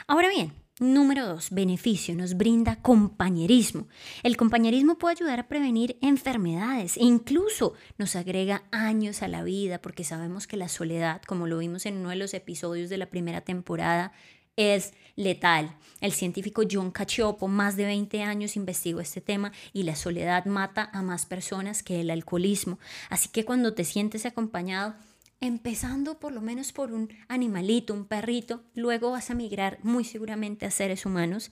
Ahora 0.07 0.29
bien, 0.29 0.53
Número 0.81 1.27
dos, 1.27 1.51
beneficio, 1.51 2.15
nos 2.15 2.35
brinda 2.35 2.81
compañerismo. 2.81 3.87
El 4.23 4.35
compañerismo 4.35 4.97
puede 4.97 5.17
ayudar 5.17 5.39
a 5.39 5.47
prevenir 5.47 5.99
enfermedades 6.01 6.97
e 6.97 7.03
incluso 7.03 7.75
nos 7.99 8.15
agrega 8.15 8.63
años 8.71 9.21
a 9.21 9.27
la 9.27 9.43
vida 9.43 9.79
porque 9.79 10.03
sabemos 10.03 10.47
que 10.47 10.57
la 10.57 10.69
soledad, 10.69 11.21
como 11.27 11.45
lo 11.45 11.59
vimos 11.59 11.85
en 11.85 11.97
uno 11.97 12.09
de 12.09 12.15
los 12.15 12.33
episodios 12.33 12.89
de 12.89 12.97
la 12.97 13.11
primera 13.11 13.41
temporada, 13.41 14.11
es 14.61 14.93
letal. 15.15 15.75
El 15.99 16.13
científico 16.13 16.63
John 16.69 16.91
Cacioppo, 16.91 17.47
más 17.47 17.75
de 17.75 17.85
20 17.85 18.23
años, 18.23 18.55
investigó 18.55 19.01
este 19.01 19.21
tema 19.21 19.51
y 19.71 19.83
la 19.83 19.95
soledad 19.95 20.45
mata 20.45 20.89
a 20.93 21.01
más 21.03 21.25
personas 21.25 21.83
que 21.83 22.01
el 22.01 22.09
alcoholismo. 22.09 22.79
Así 23.09 23.29
que 23.29 23.45
cuando 23.45 23.73
te 23.73 23.83
sientes 23.83 24.25
acompañado, 24.25 24.95
empezando 25.41 26.19
por 26.19 26.31
lo 26.31 26.41
menos 26.41 26.71
por 26.71 26.91
un 26.91 27.09
animalito, 27.27 27.93
un 27.93 28.05
perrito, 28.05 28.63
luego 28.73 29.11
vas 29.11 29.29
a 29.29 29.35
migrar 29.35 29.79
muy 29.83 30.03
seguramente 30.03 30.65
a 30.65 30.71
seres 30.71 31.05
humanos. 31.05 31.51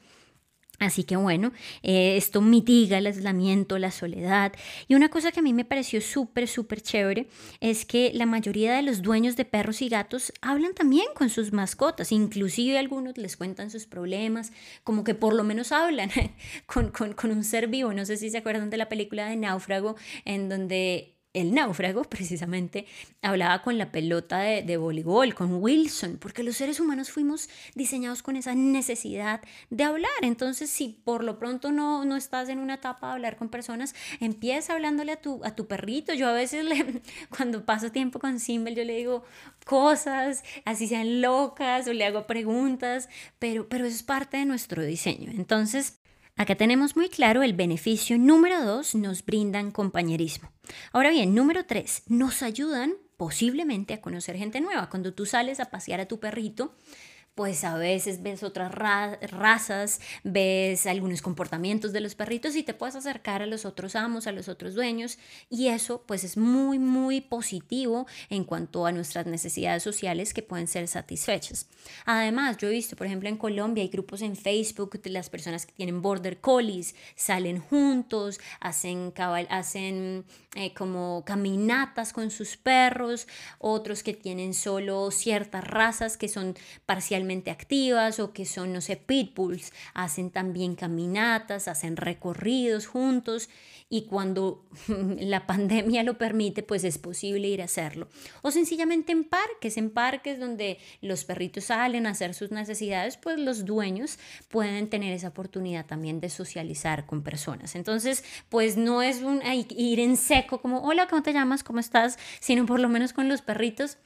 Así 0.80 1.04
que 1.04 1.18
bueno, 1.18 1.52
eh, 1.84 2.16
esto 2.16 2.42
mitiga 2.42 2.98
el 2.98 3.08
aislamiento, 3.08 3.78
la 3.78 3.92
soledad. 3.92 4.54
Y 4.88 4.96
una 4.96 5.10
cosa 5.10 5.32
que 5.32 5.42
a 5.42 5.44
mí 5.44 5.54
me 5.54 5.66
pareció 5.66 6.02
súper, 6.02 6.48
súper 6.48 6.82
chévere 6.82 7.28
es 7.60 7.86
que 7.86 8.12
la 8.14 8.26
mayoría 8.26 8.76
de 8.76 8.82
los 8.82 9.02
dueños 9.02 9.36
de 9.36 9.46
perros 9.46 9.82
y 9.82 9.90
gatos 9.90 10.32
hablan 10.42 10.74
también 10.74 11.08
con 11.14 11.30
sus 11.30 11.52
mascotas. 11.52 12.12
Inclusive 12.12 12.80
algunos 12.80 13.18
les 13.18 13.36
cuentan 13.36 13.70
sus 13.70 13.86
problemas, 13.86 14.52
como 14.84 15.04
que 15.04 15.16
por 15.16 15.34
lo 15.34 15.44
menos 15.44 15.72
hablan 15.72 16.10
con, 16.66 16.92
con, 16.92 17.14
con 17.14 17.32
un 17.32 17.44
ser 17.44 17.68
vivo. 17.68 17.94
No 17.94 18.06
sé 18.06 18.18
si 18.18 18.30
se 18.30 18.38
acuerdan 18.38 18.70
de 18.70 18.78
la 18.78 18.90
película 18.90 19.28
de 19.28 19.36
Náufrago, 19.36 19.96
en 20.24 20.50
donde 20.50 21.19
el 21.34 21.54
náufrago 21.54 22.04
precisamente 22.04 22.86
hablaba 23.22 23.62
con 23.62 23.78
la 23.78 23.92
pelota 23.92 24.40
de, 24.40 24.78
voleibol, 24.78 25.36
con 25.36 25.62
Wilson, 25.62 26.18
porque 26.20 26.44
los 26.44 26.58
seres 26.58 26.80
humanos 26.80 27.12
fuimos 27.12 27.50
diseñados 27.76 28.24
con 28.24 28.36
esa 28.36 28.56
necesidad 28.56 29.42
de 29.70 29.84
hablar. 29.84 30.10
Entonces, 30.22 30.70
si 30.70 31.02
por 31.04 31.24
lo 31.24 31.38
pronto 31.38 31.72
no, 31.72 32.04
no 32.04 32.16
estás 32.16 32.50
en 32.50 32.60
una 32.60 32.76
etapa 32.76 33.08
de 33.08 33.14
hablar 33.14 33.38
con 33.38 33.50
personas, 33.50 33.94
empieza 34.20 34.74
hablándole 34.74 35.12
a 35.12 35.22
tu, 35.22 35.44
a 35.44 35.56
tu 35.56 35.68
perrito. 35.68 36.14
Yo 36.14 36.28
a 36.28 36.34
veces 36.34 36.66
cuando 37.30 37.66
paso 37.66 37.92
tiempo 37.92 38.20
con 38.20 38.40
Simbel, 38.40 38.76
yo 38.76 38.84
le 38.84 38.96
digo 38.96 39.24
cosas, 39.66 40.44
así 40.66 40.88
sean 40.88 41.22
locas, 41.22 41.88
o 41.88 41.94
le 41.94 42.06
hago 42.06 42.26
preguntas, 42.26 43.08
pero, 43.38 43.70
pero 43.70 43.86
eso 43.86 43.96
es 43.96 44.04
parte 44.04 44.38
de 44.38 44.46
nuestro 44.46 44.84
diseño. 44.84 45.32
Entonces, 45.32 45.99
Acá 46.40 46.56
tenemos 46.56 46.96
muy 46.96 47.10
claro 47.10 47.44
el 47.44 47.52
beneficio 47.52 48.18
número 48.18 48.64
dos, 48.64 48.96
nos 48.96 49.26
brindan 49.26 49.72
compañerismo. 49.72 50.50
Ahora 50.94 51.10
bien, 51.10 51.36
número 51.36 51.66
tres, 51.66 52.04
nos 52.08 52.44
ayudan 52.44 52.94
posiblemente 53.18 53.94
a 53.94 54.00
conocer 54.00 54.38
gente 54.38 54.62
nueva. 54.62 54.90
Cuando 54.90 55.14
tú 55.14 55.26
sales 55.26 55.60
a 55.60 55.66
pasear 55.66 56.00
a 56.00 56.08
tu 56.08 56.22
perrito, 56.22 56.78
pues 57.40 57.64
a 57.64 57.78
veces 57.78 58.22
ves 58.22 58.44
otras 58.44 58.70
razas, 58.70 60.02
ves 60.26 60.86
algunos 60.86 61.22
comportamientos 61.22 61.94
de 61.94 62.02
los 62.02 62.14
perritos 62.14 62.54
y 62.58 62.64
te 62.64 62.74
puedes 62.74 62.98
acercar 62.98 63.42
a 63.42 63.46
los 63.46 63.64
otros 63.64 63.96
amos, 63.96 64.28
a 64.28 64.34
los 64.34 64.50
otros 64.50 64.76
dueños 64.76 65.18
y 65.50 65.68
eso 65.70 66.04
pues 66.06 66.26
es 66.26 66.36
muy 66.36 66.80
muy 66.80 67.22
positivo 67.22 68.08
en 68.30 68.44
cuanto 68.44 68.86
a 68.86 68.92
nuestras 68.92 69.26
necesidades 69.26 69.84
sociales 69.84 70.34
que 70.34 70.42
pueden 70.42 70.68
ser 70.68 70.90
satisfechas. 70.90 71.68
Además, 72.06 72.58
yo 72.58 72.68
he 72.68 72.72
visto, 72.72 72.98
por 72.98 73.08
ejemplo, 73.08 73.30
en 73.30 73.38
Colombia 73.38 73.84
hay 73.84 73.90
grupos 73.90 74.22
en 74.22 74.36
Facebook 74.36 75.02
de 75.02 75.10
las 75.10 75.30
personas 75.30 75.66
que 75.66 75.72
tienen 75.72 76.02
border 76.02 76.42
collies, 76.42 76.94
salen 77.16 77.62
juntos, 77.62 78.42
hacen 78.60 79.14
eh, 80.56 80.74
como 80.74 81.24
caminatas 81.26 82.12
con 82.12 82.32
sus 82.32 82.58
perros, 82.58 83.30
otros 83.60 84.04
que 84.04 84.14
tienen 84.14 84.54
solo 84.54 85.10
ciertas 85.10 85.64
razas 85.64 86.18
que 86.18 86.28
son 86.28 86.58
parcialmente 86.86 87.29
activas 87.50 88.20
o 88.20 88.34
que 88.34 88.46
son, 88.46 88.74
no 88.74 88.82
sé, 88.82 88.98
pitbulls, 88.98 89.72
hacen 89.94 90.32
también 90.32 90.76
caminatas, 90.76 91.68
hacen 91.68 91.96
recorridos 91.96 92.88
juntos 92.88 93.50
y 93.90 94.04
cuando 94.04 94.66
la 95.20 95.48
pandemia 95.48 96.04
lo 96.04 96.18
permite, 96.18 96.62
pues 96.62 96.84
es 96.84 96.98
posible 97.00 97.48
ir 97.48 97.62
a 97.62 97.66
hacerlo. 97.66 98.08
O 98.42 98.52
sencillamente 98.52 99.12
en 99.12 99.24
parques, 99.24 99.78
en 99.78 99.90
parques 99.90 100.40
donde 100.40 100.78
los 101.02 101.24
perritos 101.24 101.66
salen 101.66 102.06
a 102.06 102.12
hacer 102.12 102.36
sus 102.36 102.52
necesidades, 102.52 103.18
pues 103.18 103.40
los 103.40 103.66
dueños 103.66 104.20
pueden 104.50 104.90
tener 104.90 105.14
esa 105.14 105.30
oportunidad 105.30 105.88
también 105.88 106.20
de 106.20 106.30
socializar 106.30 107.06
con 107.08 107.24
personas. 107.24 107.76
Entonces, 107.76 108.24
pues 108.50 108.78
no 108.78 109.02
es 109.02 109.22
un 109.22 109.42
ir 109.70 110.00
en 110.00 110.18
seco 110.18 110.62
como, 110.62 110.82
hola, 110.82 111.08
¿cómo 111.08 111.24
te 111.24 111.34
llamas? 111.34 111.64
¿Cómo 111.64 111.80
estás? 111.80 112.20
Sino 112.40 112.66
por 112.66 112.80
lo 112.80 112.90
menos 112.90 113.14
con 113.14 113.28
los 113.28 113.42
perritos 113.42 113.98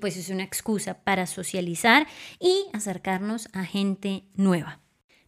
pues 0.00 0.16
es 0.16 0.30
una 0.30 0.42
excusa 0.42 1.02
para 1.04 1.26
socializar 1.26 2.06
y 2.40 2.66
acercarnos 2.72 3.48
a 3.52 3.64
gente 3.64 4.24
nueva. 4.34 4.80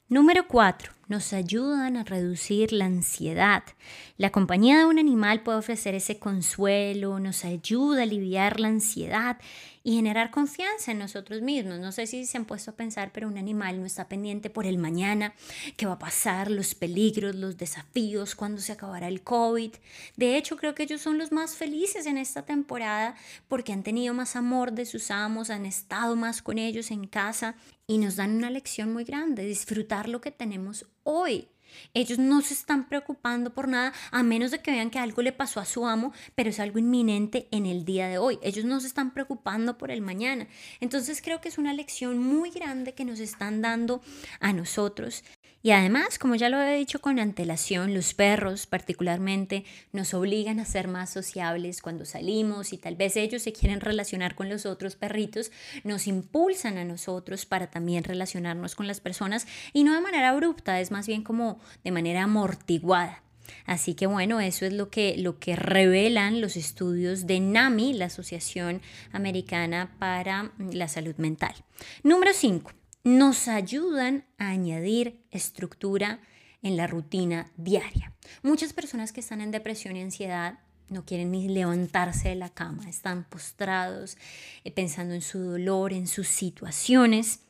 Número 0.09 0.49
4 0.49 0.96
nos 1.09 1.33
ayudan 1.33 1.97
a 1.97 2.05
reducir 2.05 2.73
la 2.73 2.87
ansiedad. 2.87 3.63
La 4.17 4.31
compañía 4.31 4.79
de 4.79 4.87
un 4.87 4.99
animal 4.99 5.43
puede 5.43 5.59
ofrecer 5.59 5.95
ese 5.95 6.19
consuelo, 6.19 7.21
nos 7.21 7.45
ayuda 7.45 8.01
a 8.01 8.03
aliviar 8.03 8.59
la 8.61 8.69
ansiedad 8.69 9.39
y 9.87 9.95
generar 9.95 10.33
confianza 10.33 10.91
en 10.91 10.99
nosotros 10.99 11.43
mismos. 11.43 11.79
No 11.79 11.93
sé 11.93 12.09
si 12.09 12.27
se 12.27 12.37
han 12.37 12.45
puesto 12.45 12.73
a 12.73 12.75
pensar, 12.75 13.13
pero 13.13 13.29
un 13.29 13.39
animal 13.39 13.79
no 13.79 13.87
está 13.87 14.09
pendiente 14.09 14.51
por 14.51 14.67
el 14.67 14.79
mañana, 14.79 15.33
qué 15.77 15.87
va 15.87 15.93
a 15.93 15.99
pasar, 16.01 16.51
los 16.51 16.75
peligros, 16.75 17.37
los 17.37 17.57
desafíos, 17.57 18.35
cuándo 18.35 18.61
se 18.61 18.73
acabará 18.73 19.07
el 19.07 19.23
COVID. 19.23 19.75
De 20.17 20.37
hecho, 20.37 20.57
creo 20.57 20.75
que 20.75 20.83
ellos 20.83 21.03
son 21.03 21.19
los 21.19 21.31
más 21.31 21.55
felices 21.55 22.07
en 22.07 22.19
esta 22.19 22.45
temporada 22.45 23.15
porque 23.47 23.73
han 23.73 23.85
tenido 23.85 24.13
más 24.13 24.35
amor 24.35 24.73
de 24.73 24.87
sus 24.87 25.13
amos, 25.13 25.51
han 25.51 25.67
estado 25.67 26.17
más 26.17 26.43
con 26.43 26.59
ellos 26.59 26.91
en 26.91 27.07
casa 27.07 27.55
y 27.87 27.99
nos 27.99 28.17
dan 28.17 28.35
una 28.35 28.51
lección 28.51 28.93
muy 28.93 29.05
grande, 29.05 29.47
disfrutar 29.47 30.09
lo 30.09 30.21
que 30.21 30.33
tenemos 30.33 30.85
hoy. 31.07 31.49
Ellos 31.95 32.19
no 32.19 32.43
se 32.43 32.55
están 32.55 32.89
preocupando 32.89 33.53
por 33.53 33.69
nada 33.69 33.93
a 34.11 34.23
menos 34.23 34.51
de 34.51 34.61
que 34.61 34.71
vean 34.71 34.91
que 34.91 34.99
algo 34.99 35.23
le 35.23 35.33
pasó 35.33 35.61
a 35.61 35.65
su 35.65 35.87
amo, 35.87 36.13
pero 36.35 36.51
es 36.51 36.61
algo 36.61 36.79
inminente 36.79 37.49
en 37.51 37.67
el 37.67 37.85
día 37.85 38.09
de 38.09 38.19
hoy. 38.19 38.39
Ellos 38.43 38.65
no 38.65 38.81
se 38.81 38.87
están 38.87 39.13
preocupando 39.13 39.79
por 39.79 39.91
el 39.91 40.01
mañana. 40.01 40.47
Entonces 40.81 41.23
creo 41.23 41.41
que 41.41 41.49
es 41.49 41.59
una 41.59 41.73
lección 41.73 42.19
muy 42.19 42.51
grande 42.51 42.95
que 42.95 43.05
nos 43.05 43.21
están 43.21 43.63
dando 43.63 44.01
a 44.41 44.53
nosotros 44.53 45.25
y 45.67 45.73
además, 45.73 46.21
como 46.21 46.37
ya 46.37 46.49
lo 46.49 46.63
he 46.63 46.77
dicho 46.77 47.01
con 47.01 47.19
antelación, 47.19 47.93
los 47.93 48.15
perros 48.15 48.67
particularmente 48.67 49.65
nos 49.91 50.15
obligan 50.15 50.61
a 50.61 50.65
ser 50.65 50.87
más 50.87 51.11
sociables 51.11 51.83
cuando 51.83 52.05
salimos 52.05 52.73
y 52.73 52.79
tal 52.79 52.95
vez 52.95 53.17
ellos 53.17 53.43
se 53.43 53.53
quieren 53.53 53.81
relacionar 53.81 54.37
con 54.37 54.49
los 54.49 54.65
otros 54.65 54.95
perritos, 54.95 55.51
nos 55.83 56.07
impulsan 56.07 56.79
a 56.79 56.85
nosotros 56.85 57.47
para 57.47 57.69
también 57.69 58.05
relacionarnos 58.05 58.77
con 58.77 58.87
las 58.87 59.01
personas 59.01 59.49
y 59.73 59.83
no 59.83 59.93
de 59.93 60.03
manera 60.03 60.29
abrupta, 60.29 60.79
es 60.79 60.93
más 60.93 61.09
bien 61.09 61.25
como 61.25 61.59
de 61.83 61.91
manera 61.91 62.23
amortiguada. 62.23 63.25
Así 63.65 63.95
que 63.95 64.07
bueno, 64.07 64.39
eso 64.39 64.67
es 64.67 64.73
lo 64.73 64.89
que, 64.89 65.17
lo 65.19 65.41
que 65.41 65.57
revelan 65.57 66.41
los 66.41 66.57
estudios 66.57 67.27
de 67.27 67.41
NAMI, 67.41 67.93
la 67.95 68.05
Asociación 68.05 68.83
Americana 69.11 69.97
para 69.99 70.53
la 70.59 70.87
Salud 70.87 71.17
Mental. 71.17 71.57
Número 72.05 72.33
5 72.33 72.71
nos 73.07 73.47
ayudan 73.47 74.25
a 74.37 74.49
añadir 74.49 75.25
estructura 75.31 76.19
en 76.61 76.77
la 76.77 76.89
rutina 76.89 77.53
diaria. 77.57 78.13
Muchas 78.43 78.73
personas 78.73 79.13
que 79.13 79.21
están 79.21 79.41
en 79.41 79.53
depresión 79.53 79.97
y 79.97 80.03
ansiedad 80.03 80.59
no 80.89 81.05
quieren 81.05 81.31
ni 81.31 81.47
levantarse 81.47 82.31
de 82.31 82.35
la 82.35 82.49
cama, 82.49 82.89
están 82.89 83.23
postrados 83.23 84.19
eh, 84.65 84.73
pensando 84.73 85.15
en 85.15 85.23
su 85.23 85.39
dolor, 85.39 85.93
en 85.93 86.09
sus 86.09 86.27
situaciones. 86.27 87.43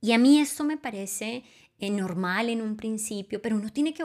Y 0.00 0.12
a 0.12 0.18
mí 0.18 0.40
esto 0.40 0.64
me 0.64 0.78
parece 0.78 1.44
eh, 1.78 1.90
normal 1.90 2.48
en 2.48 2.62
un 2.62 2.78
principio, 2.78 3.42
pero 3.42 3.56
uno 3.56 3.70
tiene 3.70 3.92
que 3.92 4.04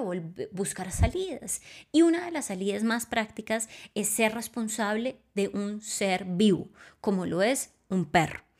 buscar 0.51 0.91
salidas. 0.91 1.61
Y 1.93 2.01
una 2.01 2.25
de 2.25 2.31
las 2.31 2.47
salidas 2.47 2.83
más 2.83 3.05
prácticas 3.05 3.69
es 3.95 4.09
ser 4.09 4.33
responsable 4.33 5.21
de 5.33 5.47
un 5.47 5.79
ser 5.79 6.25
vivo, 6.25 6.67
como 6.99 7.25
lo 7.25 7.41
es 7.41 7.71
un 7.87 8.03
perro. 8.03 8.50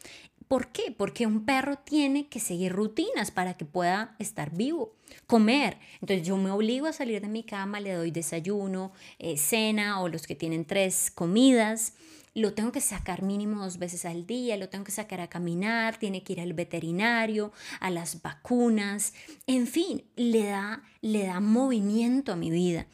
¿Por 0.51 0.67
qué? 0.67 0.91
Porque 0.91 1.25
un 1.25 1.46
perro 1.46 1.77
tiene 1.77 2.27
que 2.27 2.41
seguir 2.41 2.74
rutinas 2.74 3.31
para 3.31 3.53
que 3.53 3.63
pueda 3.63 4.17
estar 4.20 4.53
vivo, 4.53 4.98
comer. 5.25 5.77
Entonces 6.01 6.27
yo 6.27 6.36
me 6.36 6.51
obligo 6.51 6.88
a 6.88 6.91
salir 6.91 7.22
de 7.22 7.29
mi 7.29 7.43
cama, 7.43 7.79
le 7.79 7.93
doy 7.93 8.12
desayuno, 8.12 8.91
eh, 9.17 9.38
cena 9.38 10.01
o 10.01 10.10
los 10.10 10.27
que 10.27 10.36
tienen 10.36 10.65
tres 10.65 11.10
comidas. 11.10 11.93
Lo 12.34 12.53
tengo 12.53 12.74
que 12.74 12.81
sacar 12.81 13.22
mínimo 13.22 13.63
dos 13.63 13.77
veces 13.77 14.03
al 14.03 14.27
día, 14.27 14.58
lo 14.58 14.67
tengo 14.67 14.84
que 14.84 14.91
sacar 14.91 15.22
a 15.22 15.29
caminar, 15.29 15.98
tiene 15.98 16.22
que 16.22 16.34
ir 16.34 16.41
al 16.41 16.51
veterinario, 16.51 17.53
a 17.79 17.89
las 17.89 18.22
vacunas, 18.22 19.13
en 19.48 19.67
fin, 19.67 20.03
le 20.17 20.43
da, 20.43 20.84
le 21.00 21.27
da 21.27 21.39
movimiento 21.39 22.34
a 22.34 22.36
mi 22.36 22.51
vida. 22.51 22.88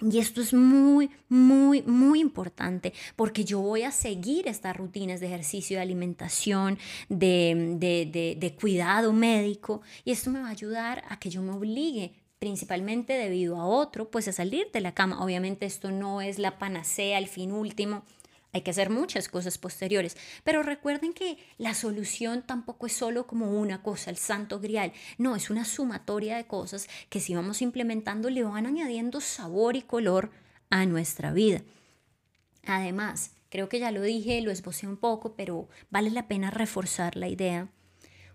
Y 0.00 0.18
esto 0.18 0.40
es 0.40 0.54
muy, 0.54 1.10
muy, 1.28 1.82
muy 1.82 2.20
importante 2.20 2.92
porque 3.16 3.44
yo 3.44 3.60
voy 3.60 3.82
a 3.82 3.90
seguir 3.90 4.46
estas 4.46 4.76
rutinas 4.76 5.18
de 5.18 5.26
ejercicio, 5.26 5.76
de 5.76 5.82
alimentación, 5.82 6.78
de, 7.08 7.76
de, 7.78 8.36
de, 8.38 8.54
cuidado 8.54 9.12
médico 9.12 9.82
y 10.04 10.12
esto 10.12 10.30
me 10.30 10.40
va 10.40 10.48
a 10.48 10.52
ayudar 10.52 11.02
a 11.08 11.18
que 11.18 11.30
yo 11.30 11.42
me 11.42 11.52
obligue 11.52 12.12
principalmente 12.38 13.14
debido 13.14 13.56
a 13.56 13.66
otro, 13.66 14.08
pues 14.10 14.28
a 14.28 14.32
salir 14.32 14.70
de 14.72 14.80
la 14.80 14.94
cama. 14.94 15.24
Obviamente 15.24 15.66
esto 15.66 15.90
no 15.90 16.20
es 16.20 16.38
la 16.38 16.58
panacea, 16.58 17.18
el 17.18 17.26
fin 17.26 17.50
último, 17.50 18.04
hay 18.52 18.62
que 18.62 18.70
hacer 18.70 18.90
muchas 18.90 19.28
cosas 19.28 19.58
posteriores, 19.58 20.16
pero 20.42 20.62
recuerden 20.62 21.12
que 21.12 21.38
la 21.58 21.74
solución 21.74 22.42
tampoco 22.46 22.86
es 22.86 22.92
solo 22.94 23.26
como 23.26 23.50
una 23.58 23.82
cosa, 23.82 24.10
el 24.10 24.16
santo 24.16 24.58
grial, 24.58 24.92
no, 25.18 25.36
es 25.36 25.50
una 25.50 25.64
sumatoria 25.64 26.36
de 26.36 26.46
cosas 26.46 26.88
que 27.10 27.20
si 27.20 27.34
vamos 27.34 27.60
implementando 27.60 28.30
le 28.30 28.44
van 28.44 28.66
añadiendo 28.66 29.20
sabor 29.20 29.76
y 29.76 29.82
color 29.82 30.30
a 30.70 30.86
nuestra 30.86 31.32
vida. 31.32 31.62
Además, 32.64 33.32
creo 33.50 33.68
que 33.68 33.80
ya 33.80 33.90
lo 33.90 34.02
dije, 34.02 34.40
lo 34.40 34.50
esbocé 34.50 34.86
un 34.86 34.96
poco, 34.96 35.34
pero 35.36 35.68
vale 35.90 36.10
la 36.10 36.28
pena 36.28 36.50
reforzar 36.50 37.16
la 37.16 37.28
idea. 37.28 37.68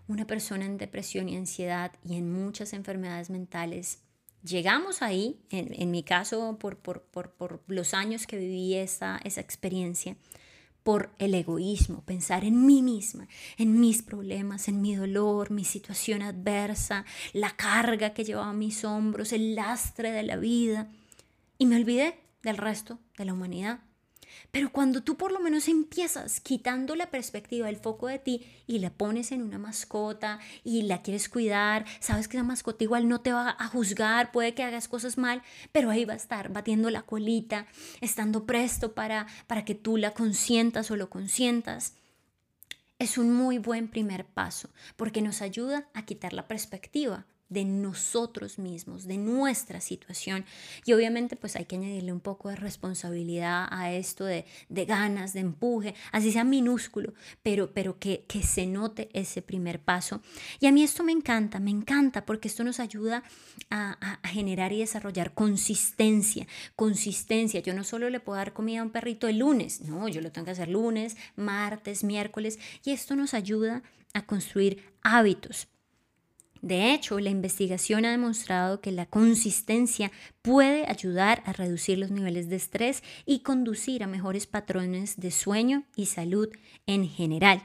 Una 0.06 0.26
persona 0.26 0.66
en 0.66 0.76
depresión 0.76 1.28
y 1.28 1.36
ansiedad 1.36 1.92
y 2.04 2.16
en 2.16 2.30
muchas 2.30 2.72
enfermedades 2.72 3.30
mentales 3.30 4.03
llegamos 4.44 5.02
ahí, 5.02 5.40
en, 5.50 5.90
mi 5.90 6.02
caso, 6.02 6.58
por, 6.58 7.64
los 7.66 7.94
años 7.94 8.26
que 8.26 8.36
viví 8.36 8.74
esa, 8.74 9.20
esa 9.24 9.40
experiencia, 9.40 10.16
por 10.82 11.10
el 11.18 11.34
egoísmo, 11.34 12.02
pensar 12.02 12.44
en 12.44 12.66
mí 12.66 12.82
misma, 12.82 13.26
en 13.56 13.80
mis 13.80 14.02
problemas, 14.02 14.68
en 14.68 14.82
mi 14.82 14.94
dolor, 14.94 15.50
mi 15.50 15.64
situación 15.64 16.20
adversa, 16.20 17.06
la 17.32 17.56
carga 17.56 18.12
que 18.12 18.22
llevaba 18.22 18.50
a 18.50 18.52
mis 18.52 18.84
hombros, 18.84 19.32
el 19.32 19.54
lastre 19.54 20.12
de 20.12 20.22
la 20.22 20.36
vida. 20.36 20.90
Y 21.56 21.64
me 21.64 21.76
olvidé 21.76 22.18
del 22.42 22.58
resto 22.58 22.98
de 23.16 23.24
la 23.24 23.32
humanidad. 23.32 23.80
Pero 24.50 24.70
cuando 24.70 25.02
tú 25.02 25.16
por 25.16 25.32
lo 25.32 25.40
menos 25.40 25.68
empiezas 25.68 26.40
quitando 26.40 26.94
la 26.96 27.10
perspectiva, 27.10 27.68
el 27.68 27.76
foco 27.76 28.06
de 28.06 28.18
ti 28.18 28.46
y 28.66 28.78
la 28.78 28.90
pones 28.90 29.32
en 29.32 29.42
una 29.42 29.58
mascota 29.58 30.38
y 30.62 30.82
la 30.82 31.02
quieres 31.02 31.28
cuidar, 31.28 31.84
sabes 32.00 32.28
que 32.28 32.36
esa 32.36 32.44
mascota 32.44 32.84
igual 32.84 33.08
no 33.08 33.20
te 33.20 33.32
va 33.32 33.56
a 33.58 33.68
juzgar, 33.68 34.32
puede 34.32 34.54
que 34.54 34.62
hagas 34.62 34.88
cosas 34.88 35.18
mal, 35.18 35.42
pero 35.72 35.90
ahí 35.90 36.04
va 36.04 36.14
a 36.14 36.16
estar 36.16 36.52
batiendo 36.52 36.90
la 36.90 37.02
colita, 37.02 37.66
estando 38.00 38.46
presto 38.46 38.94
para, 38.94 39.26
para 39.46 39.64
que 39.64 39.74
tú 39.74 39.96
la 39.96 40.12
consientas 40.12 40.90
o 40.90 40.96
lo 40.96 41.10
consientas. 41.10 41.94
Es 42.98 43.18
un 43.18 43.34
muy 43.34 43.58
buen 43.58 43.88
primer 43.88 44.24
paso 44.24 44.70
porque 44.96 45.20
nos 45.20 45.42
ayuda 45.42 45.88
a 45.94 46.04
quitar 46.04 46.32
la 46.32 46.46
perspectiva 46.46 47.26
de 47.54 47.64
nosotros 47.64 48.58
mismos, 48.58 49.06
de 49.06 49.16
nuestra 49.16 49.80
situación. 49.80 50.44
Y 50.84 50.92
obviamente 50.92 51.36
pues 51.36 51.56
hay 51.56 51.64
que 51.64 51.76
añadirle 51.76 52.12
un 52.12 52.20
poco 52.20 52.50
de 52.50 52.56
responsabilidad 52.56 53.68
a 53.70 53.92
esto, 53.92 54.24
de, 54.24 54.44
ganas, 54.68 55.32
de 55.32 55.40
empuje, 55.40 55.94
así 56.12 56.32
sea 56.32 56.44
minúsculo, 56.44 57.14
pero, 57.42 57.72
pero 57.72 57.98
que, 57.98 58.24
que 58.28 58.42
se 58.42 58.66
note 58.66 59.08
ese 59.12 59.40
primer 59.40 59.80
paso. 59.80 60.20
Y 60.60 60.66
a 60.66 60.72
mí 60.72 60.82
esto 60.82 61.04
me 61.04 61.12
encanta, 61.12 61.60
me 61.60 61.70
encanta 61.70 62.26
porque 62.26 62.48
esto 62.48 62.64
nos 62.64 62.80
ayuda 62.80 63.22
a, 63.70 64.18
a 64.22 64.28
generar 64.28 64.72
y 64.72 64.80
desarrollar 64.80 65.32
consistencia, 65.32 66.46
consistencia. 66.74 67.60
Yo 67.60 67.72
no 67.72 67.84
solo 67.84 68.10
le 68.10 68.20
puedo 68.20 68.36
dar 68.36 68.52
comida 68.52 68.80
a 68.80 68.82
un 68.82 68.90
perrito 68.90 69.28
el 69.28 69.38
lunes, 69.38 69.80
no, 69.82 70.08
yo 70.08 70.20
lo 70.20 70.32
tengo 70.32 70.46
que 70.46 70.50
hacer 70.50 70.68
lunes, 70.68 71.16
martes, 71.36 72.02
miércoles, 72.02 72.58
y 72.84 72.90
esto 72.90 73.14
nos 73.14 73.32
ayuda 73.32 73.82
a 74.12 74.26
construir 74.26 74.92
hábitos. 75.02 75.68
De 76.64 76.94
hecho, 76.94 77.20
la 77.20 77.28
investigación 77.28 78.06
ha 78.06 78.10
demostrado 78.10 78.80
que 78.80 78.90
la 78.90 79.04
consistencia 79.04 80.10
puede 80.40 80.86
ayudar 80.86 81.42
a 81.44 81.52
reducir 81.52 81.98
los 81.98 82.10
niveles 82.10 82.48
de 82.48 82.56
estrés 82.56 83.02
y 83.26 83.40
conducir 83.40 84.02
a 84.02 84.06
mejores 84.06 84.46
patrones 84.46 85.20
de 85.20 85.30
sueño 85.30 85.84
y 85.94 86.06
salud 86.06 86.48
en 86.86 87.06
general. 87.06 87.62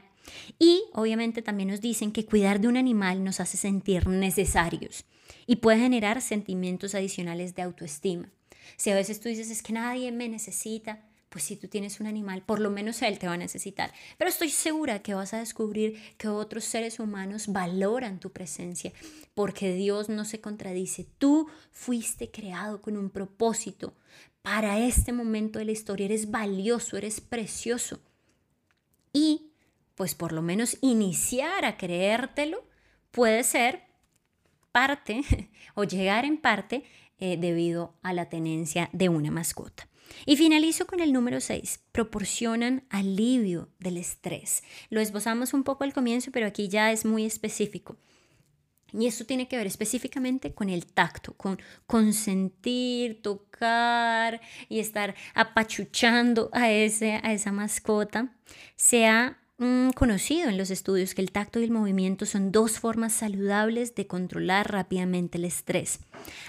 Y 0.58 0.82
obviamente 0.92 1.40
también 1.40 1.70
nos 1.70 1.80
dicen 1.80 2.12
que 2.12 2.26
cuidar 2.26 2.60
de 2.60 2.68
un 2.68 2.76
animal 2.76 3.24
nos 3.24 3.40
hace 3.40 3.56
sentir 3.56 4.06
necesarios 4.06 5.06
y 5.46 5.56
puede 5.56 5.78
generar 5.78 6.20
sentimientos 6.20 6.94
adicionales 6.94 7.54
de 7.54 7.62
autoestima. 7.62 8.30
Si 8.76 8.90
a 8.90 8.94
veces 8.94 9.18
tú 9.18 9.30
dices 9.30 9.50
es 9.50 9.62
que 9.62 9.72
nadie 9.72 10.12
me 10.12 10.28
necesita, 10.28 11.08
pues 11.30 11.44
si 11.44 11.56
tú 11.56 11.68
tienes 11.68 12.00
un 12.00 12.08
animal, 12.08 12.42
por 12.42 12.60
lo 12.60 12.70
menos 12.70 13.00
él 13.02 13.18
te 13.18 13.28
va 13.28 13.34
a 13.34 13.38
necesitar. 13.38 13.92
Pero 14.18 14.28
estoy 14.28 14.50
segura 14.50 15.00
que 15.00 15.14
vas 15.14 15.32
a 15.32 15.38
descubrir 15.38 15.98
que 16.18 16.28
otros 16.28 16.64
seres 16.64 16.98
humanos 16.98 17.46
valoran 17.46 18.18
tu 18.18 18.30
presencia, 18.30 18.92
porque 19.34 19.72
Dios 19.72 20.08
no 20.08 20.24
se 20.24 20.40
contradice. 20.40 21.06
Tú 21.18 21.48
fuiste 21.70 22.30
creado 22.30 22.82
con 22.82 22.96
un 22.96 23.10
propósito 23.10 23.94
para 24.42 24.80
este 24.80 25.12
momento 25.12 25.60
de 25.60 25.66
la 25.66 25.72
historia. 25.72 26.06
Eres 26.06 26.30
valioso, 26.30 26.96
eres 26.96 27.20
precioso. 27.20 28.00
Y 29.12 29.52
pues 29.94 30.16
por 30.16 30.32
lo 30.32 30.42
menos 30.42 30.78
iniciar 30.80 31.64
a 31.64 31.76
creértelo 31.76 32.64
puede 33.12 33.44
ser 33.44 33.82
parte 34.72 35.22
o 35.74 35.84
llegar 35.84 36.24
en 36.24 36.38
parte 36.38 36.84
eh, 37.18 37.36
debido 37.36 37.94
a 38.02 38.12
la 38.12 38.28
tenencia 38.28 38.88
de 38.92 39.08
una 39.08 39.30
mascota. 39.30 39.88
Y 40.26 40.36
finalizo 40.36 40.86
con 40.86 41.00
el 41.00 41.12
número 41.12 41.40
6. 41.40 41.80
Proporcionan 41.92 42.84
alivio 42.90 43.68
del 43.78 43.96
estrés. 43.96 44.62
Lo 44.88 45.00
esbozamos 45.00 45.54
un 45.54 45.64
poco 45.64 45.84
al 45.84 45.92
comienzo, 45.92 46.30
pero 46.30 46.46
aquí 46.46 46.68
ya 46.68 46.92
es 46.92 47.04
muy 47.04 47.24
específico. 47.24 47.96
Y 48.92 49.06
esto 49.06 49.24
tiene 49.24 49.46
que 49.46 49.56
ver 49.56 49.66
específicamente 49.66 50.52
con 50.52 50.68
el 50.68 50.86
tacto, 50.86 51.34
con 51.34 51.60
consentir, 51.86 53.22
tocar 53.22 54.40
y 54.68 54.80
estar 54.80 55.14
apachuchando 55.34 56.50
a, 56.52 56.70
ese, 56.70 57.20
a 57.22 57.32
esa 57.32 57.52
mascota. 57.52 58.34
Sea 59.60 59.80
conocido 60.00 60.48
en 60.48 60.56
los 60.56 60.70
estudios 60.70 61.14
que 61.14 61.20
el 61.20 61.30
tacto 61.30 61.60
y 61.60 61.64
el 61.64 61.70
movimiento 61.70 62.24
son 62.24 62.52
dos 62.52 62.78
formas 62.78 63.12
saludables 63.12 63.94
de 63.94 64.06
controlar 64.06 64.72
rápidamente 64.72 65.36
el 65.36 65.44
estrés. 65.44 66.00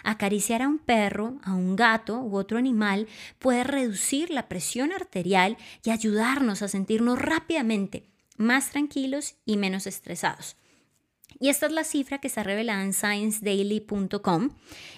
Acariciar 0.05 0.61
a 0.61 0.69
un 0.69 0.79
perro, 0.79 1.37
a 1.43 1.53
un 1.53 1.75
gato 1.75 2.21
u 2.21 2.37
otro 2.37 2.57
animal 2.57 3.07
puede 3.37 3.65
reducir 3.65 4.29
la 4.29 4.47
presión 4.47 4.93
arterial 4.93 5.57
y 5.83 5.89
ayudarnos 5.89 6.61
a 6.61 6.69
sentirnos 6.69 7.19
rápidamente 7.19 8.05
más 8.37 8.69
tranquilos 8.69 9.35
y 9.45 9.57
menos 9.57 9.85
estresados. 9.85 10.55
Y 11.41 11.49
esta 11.49 11.65
es 11.65 11.71
la 11.71 11.83
cifra 11.83 12.19
que 12.19 12.27
está 12.27 12.43
revelada 12.43 12.83
en 12.83 12.93
sciencedaily.com 12.93 14.51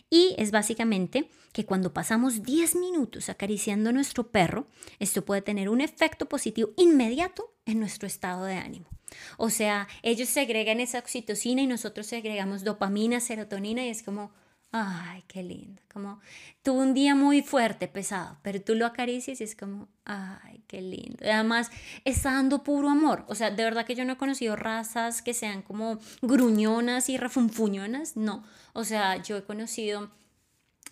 y 0.10 0.36
es 0.38 0.51
básicamente 0.51 1.29
que 1.53 1.65
cuando 1.65 1.93
pasamos 1.93 2.43
10 2.43 2.75
minutos 2.75 3.29
acariciando 3.29 3.91
a 3.91 3.93
nuestro 3.93 4.29
perro, 4.29 4.67
esto 4.99 5.23
puede 5.23 5.41
tener 5.41 5.69
un 5.69 5.79
efecto 5.79 6.27
positivo 6.27 6.71
inmediato 6.75 7.53
en 7.65 7.79
nuestro 7.79 8.08
estado 8.08 8.43
de 8.43 8.56
ánimo. 8.56 8.89
O 9.38 9.49
sea, 9.49 9.88
ellos 10.01 10.27
segregan 10.27 10.82
esa 10.82 10.99
oxitocina 10.99 11.62
y 11.62 11.67
nosotros 11.67 12.08
segregamos 12.08 12.65
dopamina, 12.65 13.21
serotonina 13.21 13.86
y 13.86 13.89
es 13.89 14.03
como, 14.03 14.34
ay, 14.74 15.24
qué 15.28 15.44
lindo. 15.44 15.82
Como 15.92 16.20
tuvo 16.64 16.82
un 16.82 16.94
día 16.94 17.16
muy 17.16 17.42
fuerte, 17.44 17.88
pesado, 17.88 18.38
pero 18.42 18.60
tú 18.60 18.76
lo 18.76 18.86
acaricias 18.86 19.40
y 19.40 19.44
es 19.44 19.56
como, 19.56 19.88
ay, 20.04 20.64
qué 20.68 20.82
lindo. 20.82 21.20
además 21.24 21.72
está 22.04 22.34
dando 22.34 22.64
puro 22.64 22.90
amor. 22.90 23.24
O 23.28 23.36
sea, 23.36 23.52
de 23.52 23.64
verdad 23.64 23.86
que 23.86 23.96
yo 23.96 24.04
no 24.04 24.14
he 24.14 24.18
conocido 24.18 24.56
razas 24.56 25.22
que 25.22 25.34
sean 25.34 25.62
como 25.62 26.00
gruñonas 26.22 27.08
y 27.10 27.18
refunfuñonas, 27.18 28.18
no. 28.18 28.44
O 28.74 28.84
sea, 28.84 29.22
yo 29.22 29.38
he 29.38 29.44
conocido 29.44 30.10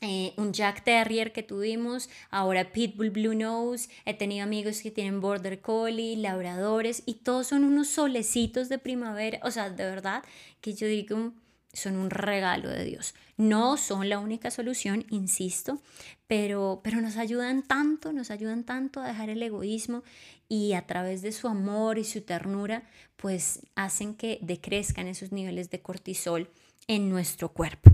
eh, 0.01 0.33
un 0.37 0.53
Jack 0.53 0.83
Terrier 0.83 1.33
que 1.33 1.43
tuvimos, 1.43 2.09
ahora 2.29 2.71
Pitbull 2.71 3.09
Blue 3.09 3.35
Nose, 3.35 3.89
he 4.05 4.13
tenido 4.13 4.43
amigos 4.43 4.81
que 4.81 4.91
tienen 4.91 5.21
Border 5.21 5.59
Collie, 5.61 6.17
labradores 6.17 7.01
y 7.07 7.15
todos 7.15 7.47
son 7.47 7.63
unos 7.63 7.87
solecitos 7.87 8.69
de 8.69 8.77
primavera, 8.77 9.39
o 9.43 9.51
sea, 9.51 9.69
de 9.69 9.83
verdad 9.85 10.23
que 10.59 10.73
yo 10.73 10.87
digo, 10.87 11.33
son 11.73 11.97
un 11.97 12.09
regalo 12.09 12.69
de 12.69 12.83
Dios. 12.83 13.13
No 13.37 13.77
son 13.77 14.09
la 14.09 14.19
única 14.19 14.51
solución, 14.51 15.05
insisto, 15.09 15.81
pero, 16.27 16.81
pero 16.83 17.01
nos 17.01 17.17
ayudan 17.17 17.63
tanto, 17.63 18.13
nos 18.13 18.31
ayudan 18.31 18.63
tanto 18.63 18.99
a 18.99 19.07
dejar 19.07 19.29
el 19.29 19.41
egoísmo 19.41 20.03
y 20.47 20.73
a 20.73 20.85
través 20.85 21.21
de 21.21 21.31
su 21.31 21.47
amor 21.47 21.97
y 21.97 22.03
su 22.03 22.21
ternura, 22.21 22.83
pues 23.15 23.61
hacen 23.75 24.15
que 24.15 24.39
decrezcan 24.41 25.07
esos 25.07 25.31
niveles 25.31 25.69
de 25.69 25.81
cortisol 25.81 26.49
en 26.87 27.09
nuestro 27.09 27.49
cuerpo. 27.49 27.91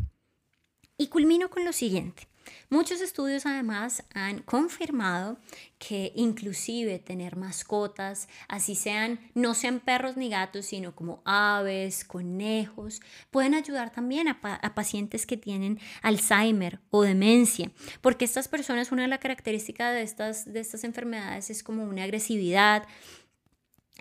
Y 0.98 1.08
culmino 1.08 1.50
con 1.50 1.64
lo 1.66 1.74
siguiente. 1.74 2.28
Muchos 2.70 3.02
estudios 3.02 3.46
además 3.46 4.04
han 4.14 4.40
confirmado 4.40 5.38
que 5.80 6.12
inclusive 6.16 7.00
tener 7.00 7.36
mascotas, 7.36 8.28
así 8.48 8.76
sean, 8.76 9.20
no 9.36 9.54
sean 9.54 9.80
perros 9.80 10.18
ni 10.18 10.30
gatos, 10.30 10.66
sino 10.66 10.96
como 10.96 11.22
aves, 11.26 12.04
conejos, 12.04 13.02
pueden 13.32 13.54
ayudar 13.54 13.92
también 13.92 14.28
a, 14.28 14.40
a, 14.42 14.76
pacientes 14.76 15.26
que 15.26 15.38
tienen 15.38 15.80
Alzheimer 16.02 16.80
o 16.90 17.04
demencia, 17.04 17.72
porque 18.02 18.26
estas 18.26 18.48
personas, 18.48 18.92
una 18.92 19.04
de 19.04 19.08
las 19.08 19.20
características 19.20 19.94
de 19.94 20.02
estas, 20.02 20.52
de 20.52 20.60
estas 20.60 20.84
enfermedades 20.84 21.50
es 21.50 21.64
como 21.64 21.84
una 21.84 22.04
agresividad, 22.04 22.88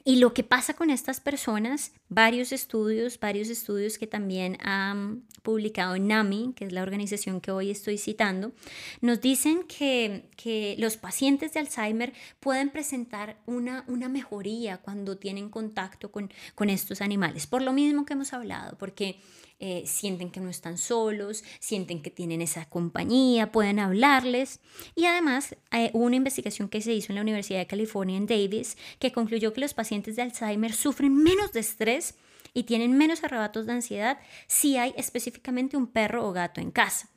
y 0.08 0.16
lo 0.16 0.32
que 0.32 0.44
pasa 0.44 0.74
con 0.74 0.90
estas 0.90 1.18
personas, 1.18 1.90
varios 2.08 2.52
estudios, 2.52 3.18
varios 3.18 3.48
estudios 3.48 3.98
que 3.98 4.06
también 4.06 4.56
han 4.62 5.24
publicado 5.42 5.98
NAMI, 5.98 6.52
que 6.54 6.64
es 6.64 6.72
la 6.72 6.82
organización 6.82 7.40
que 7.40 7.50
hoy 7.50 7.72
estoy 7.72 7.98
citando, 7.98 8.52
nos 9.00 9.20
dicen 9.20 9.64
que, 9.64 10.30
que 10.36 10.76
los 10.78 10.96
pacientes 10.96 11.54
de 11.54 11.58
Alzheimer 11.58 12.12
pueden 12.38 12.70
presentar 12.70 13.40
una, 13.46 13.82
una 13.88 14.08
mejoría 14.08 14.78
cuando 14.78 15.18
tienen 15.18 15.48
contacto 15.48 16.12
con, 16.12 16.32
con 16.54 16.70
estos 16.70 17.00
animales, 17.00 17.48
por 17.48 17.62
lo 17.62 17.72
mismo 17.72 18.06
que 18.06 18.12
hemos 18.12 18.32
hablado, 18.32 18.78
porque 18.78 19.18
eh, 19.58 19.84
sienten 19.86 20.30
que 20.30 20.40
no 20.40 20.50
están 20.50 20.76
solos, 20.76 21.42
sienten 21.60 22.02
que 22.02 22.10
tienen 22.10 22.42
esa 22.42 22.66
compañía, 22.68 23.52
pueden 23.52 23.78
hablarles. 23.78 24.60
Y 24.94 25.06
además 25.06 25.56
eh, 25.72 25.90
una 25.94 26.16
investigación 26.16 26.68
que 26.68 26.80
se 26.80 26.92
hizo 26.92 27.12
en 27.12 27.16
la 27.16 27.22
Universidad 27.22 27.60
de 27.60 27.66
California 27.66 28.16
en 28.16 28.26
Davis 28.26 28.76
que 28.98 29.12
concluyó 29.12 29.52
que 29.52 29.60
los 29.60 29.74
pacientes 29.74 30.16
de 30.16 30.22
Alzheimer 30.22 30.72
sufren 30.72 31.14
menos 31.14 31.52
de 31.52 31.60
estrés 31.60 32.16
y 32.52 32.64
tienen 32.64 32.96
menos 32.96 33.24
arrebatos 33.24 33.66
de 33.66 33.72
ansiedad 33.72 34.18
si 34.46 34.76
hay 34.76 34.94
específicamente 34.96 35.76
un 35.76 35.86
perro 35.86 36.26
o 36.26 36.32
gato 36.32 36.60
en 36.60 36.70
casa. 36.70 37.08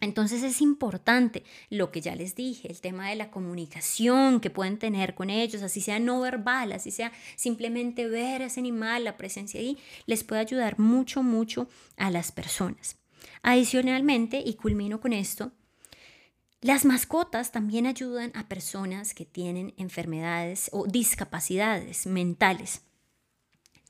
Entonces 0.00 0.44
es 0.44 0.60
importante 0.60 1.42
lo 1.70 1.90
que 1.90 2.00
ya 2.00 2.14
les 2.14 2.34
dije, 2.34 2.70
el 2.70 2.80
tema 2.80 3.08
de 3.08 3.16
la 3.16 3.30
comunicación 3.30 4.40
que 4.40 4.50
pueden 4.50 4.78
tener 4.78 5.14
con 5.14 5.28
ellos, 5.28 5.62
así 5.62 5.80
sea 5.80 5.98
no 5.98 6.20
verbal, 6.20 6.70
así 6.72 6.90
sea 6.92 7.10
simplemente 7.34 8.06
ver 8.06 8.42
a 8.42 8.46
ese 8.46 8.60
animal, 8.60 9.02
la 9.02 9.16
presencia 9.16 9.60
ahí, 9.60 9.76
les 10.06 10.22
puede 10.22 10.40
ayudar 10.40 10.78
mucho, 10.78 11.22
mucho 11.22 11.68
a 11.96 12.10
las 12.10 12.30
personas. 12.30 12.96
Adicionalmente, 13.42 14.40
y 14.44 14.54
culmino 14.54 15.00
con 15.00 15.12
esto, 15.12 15.52
Las 16.60 16.84
mascotas 16.84 17.52
también 17.52 17.86
ayudan 17.86 18.32
a 18.34 18.48
personas 18.48 19.14
que 19.14 19.24
tienen 19.24 19.74
enfermedades 19.76 20.70
o 20.72 20.88
discapacidades 20.88 22.06
mentales. 22.06 22.82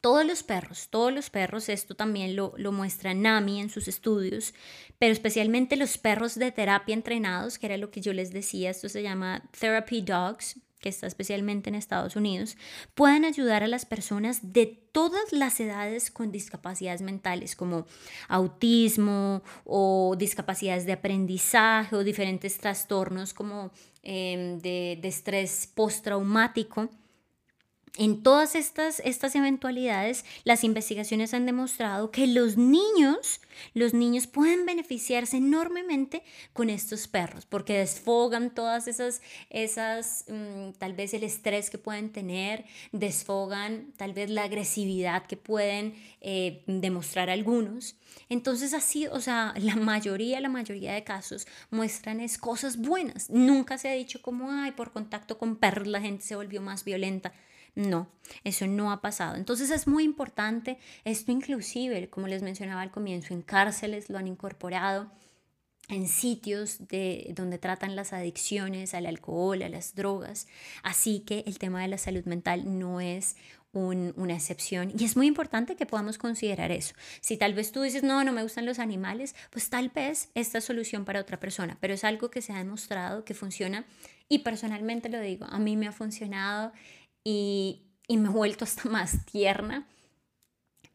Todos 0.01 0.25
los 0.25 0.43
perros, 0.43 0.89
todos 0.91 1.13
los 1.13 1.29
perros, 1.31 1.69
esto 1.69 1.95
también 1.95 2.37
lo, 2.37 2.55
lo, 2.57 2.71
muestra 2.73 3.15
Nami 3.15 3.61
en 3.61 3.69
sus 3.69 3.89
estudios, 3.89 4.55
pero 4.99 5.13
especialmente 5.13 5.77
los 5.77 5.99
perros 5.99 6.37
de 6.37 6.53
terapia 6.53 6.95
entrenados, 6.95 7.59
que 7.59 7.67
era 7.67 7.77
lo 7.77 7.91
que 7.91 8.01
yo 8.01 8.13
les 8.13 8.33
decía, 8.33 8.71
esto 8.71 8.89
se 8.89 9.03
llama 9.03 9.43
Therapy 9.59 10.03
Dogs, 10.03 10.61
que 10.81 10.89
está 10.89 11.07
especialmente 11.07 11.69
en 11.69 11.75
Estados 11.75 12.17
Unidos, 12.17 12.57
pueden 12.95 13.25
ayudar 13.25 13.63
a 13.63 13.69
las 13.69 13.85
personas 13.85 14.53
de 14.53 14.67
todas 14.93 15.33
las 15.33 15.59
edades 15.61 16.11
con 16.11 16.31
discapacidades 16.31 17.03
mentales 17.03 17.57
como 17.57 17.87
autismo 18.29 19.43
o 19.65 20.15
discapacidades 20.17 20.87
de 20.87 20.93
aprendizaje 20.93 21.97
o 21.97 22.05
diferentes 22.05 22.59
trastornos 22.59 23.35
como 23.35 23.71
em, 24.03 24.59
de, 24.59 24.99
de 25.01 25.09
estrés 25.09 25.69
postraumático 25.75 26.89
en 27.97 28.23
todas 28.23 28.55
estas, 28.55 29.01
estas 29.05 29.35
eventualidades, 29.35 30.25
las 30.45 30.65
investigaciones 30.65 31.35
han 31.35 31.47
demostrado 31.47 32.11
que 32.11 32.27
los 32.27 32.57
niños, 32.57 33.41
los 33.75 33.95
niños 33.95 34.27
pueden 34.27 34.67
beneficiarse 34.67 35.39
enormemente 35.39 36.23
con 36.53 36.71
estos 36.71 37.09
perros, 37.09 37.47
porque 37.47 37.79
desfogan 37.79 38.55
todas 38.55 38.89
esas, 38.89 39.23
esas 39.51 40.25
mm, 40.29 40.73
tal 40.79 40.93
vez 40.93 41.15
el 41.15 41.25
estrés 41.25 41.71
que 41.71 41.79
pueden 41.79 42.11
tener, 42.11 42.65
desfogan 42.93 43.93
tal 43.97 44.13
vez 44.13 44.31
la 44.31 44.45
agresividad 44.45 45.27
que 45.27 45.37
pueden 45.37 45.95
eh, 46.21 46.63
demostrar 46.67 47.31
algunos. 47.31 47.97
Entonces 48.29 48.75
así, 48.75 49.07
o 49.07 49.21
sea, 49.21 49.55
la 49.57 49.77
mayoría, 49.77 50.41
la 50.41 50.49
mayoría 50.49 50.95
de 50.95 51.05
casos 51.05 51.47
muestran 51.71 52.21
es 52.21 52.39
cosas 52.39 52.77
buenas. 52.77 53.31
Nunca 53.31 53.79
se 53.79 53.89
ha 53.89 53.93
dicho 53.93 54.21
como, 54.23 54.51
ay, 54.51 54.73
por 54.73 54.93
contacto 54.93 55.39
con 55.39 55.57
perros 55.57 55.87
la 55.87 56.01
gente 56.01 56.25
se 56.25 56.37
volvió 56.37 56.61
más 56.61 56.85
violenta. 56.85 57.33
No, 57.79 58.09
eso 58.43 58.67
no 58.67 58.91
ha 58.91 59.01
pasado. 59.01 59.37
Entonces 59.37 59.71
es 59.71 59.87
muy 59.87 60.03
importante, 60.03 60.79
esto 61.05 61.31
inclusive, 61.31 62.11
como 62.11 62.27
les 62.27 62.43
mencionaba 62.43 62.83
al 62.83 62.91
comienzo, 62.91 63.35
en 63.35 63.43
cárceles 63.43 64.11
lo 64.11 64.19
han 64.19 64.27
incorporado, 64.27 65.13
en 65.89 66.09
sitios 66.09 66.89
de, 66.89 67.33
donde 67.37 67.57
tratan 67.59 67.95
las 67.95 68.13
adicciones 68.13 68.95
al 68.95 69.07
alcohol, 69.07 69.63
a 69.63 69.69
las 69.69 69.95
drogas. 69.95 70.49
Así 70.83 71.21
que 71.21 71.45
el 71.47 71.61
tema 71.61 71.81
de 71.81 71.87
la 71.87 71.99
salud 71.99 72.25
mental 72.25 72.81
no 72.81 73.01
es 73.01 73.37
una 73.73 74.35
excepción 74.35 74.93
y 74.99 75.05
es 75.05 75.17
muy 75.17 75.29
importante 75.29 75.77
que 75.77 75.87
podamos 75.87 76.19
considerar 76.19 76.73
eso. 76.73 76.97
Si 77.21 77.37
tal 77.37 77.55
vez 77.55 77.71
tú 77.71 77.83
dices, 77.83 78.03
no, 78.03 78.25
no 78.25 78.33
me 78.33 78.43
gustan 78.43 78.67
los 78.67 78.81
animales, 78.81 79.37
pues 79.51 79.71
tal 79.71 79.91
vez 79.91 80.31
esta 80.35 80.59
es 80.59 80.65
solución 80.65 81.05
para 81.05 81.21
otra 81.21 81.39
persona, 81.39 81.79
pero 81.81 81.95
es 81.95 82.03
algo 82.03 82.29
que 82.29 82.43
se 82.43 82.53
ha 82.53 82.59
demostrado 82.59 83.25
que 83.25 83.35
funciona 83.35 83.85
y 84.29 84.41
personalmente 84.41 85.09
lo 85.09 85.21
digo, 85.21 85.47
a 85.49 85.61
mí 85.61 85.77
me 85.77 85.87
ha 85.87 85.93
funcionado 85.93 86.73
y, 87.29 88.17
me 88.17 88.29
he 88.29 88.33
vuelto 88.33 88.65
hasta 88.65 88.89
más 88.89 89.27
tierna 89.27 89.87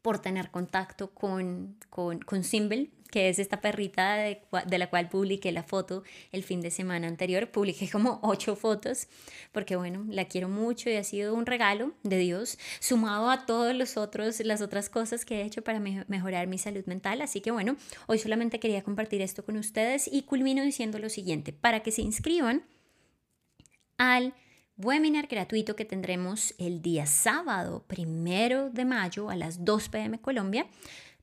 por 0.02 0.19
tener 0.19 0.52
contacto 0.52 1.12
con, 1.12 1.78
con, 1.89 2.19
con 2.19 2.43
Symbol, 2.43 2.89
que 3.10 3.30
es 3.30 3.39
esta 3.39 3.62
perrita 3.62 4.15
de, 4.15 4.41
de, 4.65 4.78
la 4.78 4.89
cual 4.89 5.08
publiqué 5.08 5.52
la 5.52 5.63
foto 5.63 6.04
el 6.32 6.43
fin 6.43 6.60
de 6.60 6.72
semana 6.72 7.08
anterior. 7.08 7.50
Publiqué 7.52 7.89
como 7.89 8.19
ocho 8.24 8.56
fotos 8.56 9.08
porque, 9.54 9.78
bueno, 9.78 10.06
la 10.10 10.26
quiero 10.26 10.50
mucho 10.50 10.89
y 10.89 10.96
ha 10.96 11.04
sido 11.04 11.36
un 11.36 11.46
regalo 11.46 11.93
de 12.02 12.17
Dios, 12.17 12.58
sumado 12.80 13.30
a 13.30 13.46
todas 13.46 13.76
los 13.76 13.96
otros, 13.96 14.41
las 14.41 14.62
otras 14.62 14.89
cosas 14.89 15.24
que 15.24 15.41
he 15.41 15.46
hecho 15.46 15.62
para 15.62 15.80
mejorar 15.80 16.48
mi 16.48 16.58
salud 16.58 16.84
mental. 16.86 17.22
Así 17.22 17.39
que, 17.39 17.52
bueno, 17.52 17.78
hoy 18.08 18.17
solamente 18.17 18.60
quería 18.60 18.84
compartir 18.84 19.22
esto 19.22 19.46
con 19.46 19.56
ustedes 19.56 20.10
y 20.12 20.24
culmino 20.24 20.63
diciendo 20.63 20.98
lo 21.00 21.10
siguiente, 21.10 21.54
para 21.54 21.82
que 21.82 21.91
se 21.91 22.02
inscriban 22.02 22.65
al 23.98 24.34
webinar 24.77 25.27
gratuito 25.27 25.75
que 25.75 25.83
tendremos 25.86 26.55
el 26.57 26.81
día 26.81 27.05
sábado, 27.05 27.86
primero 27.88 28.69
de 28.69 28.86
mayo 28.86 29.29
a 29.29 29.36
las 29.36 29.63
2 29.63 29.89
pm 29.89 30.19
Colombia, 30.19 30.65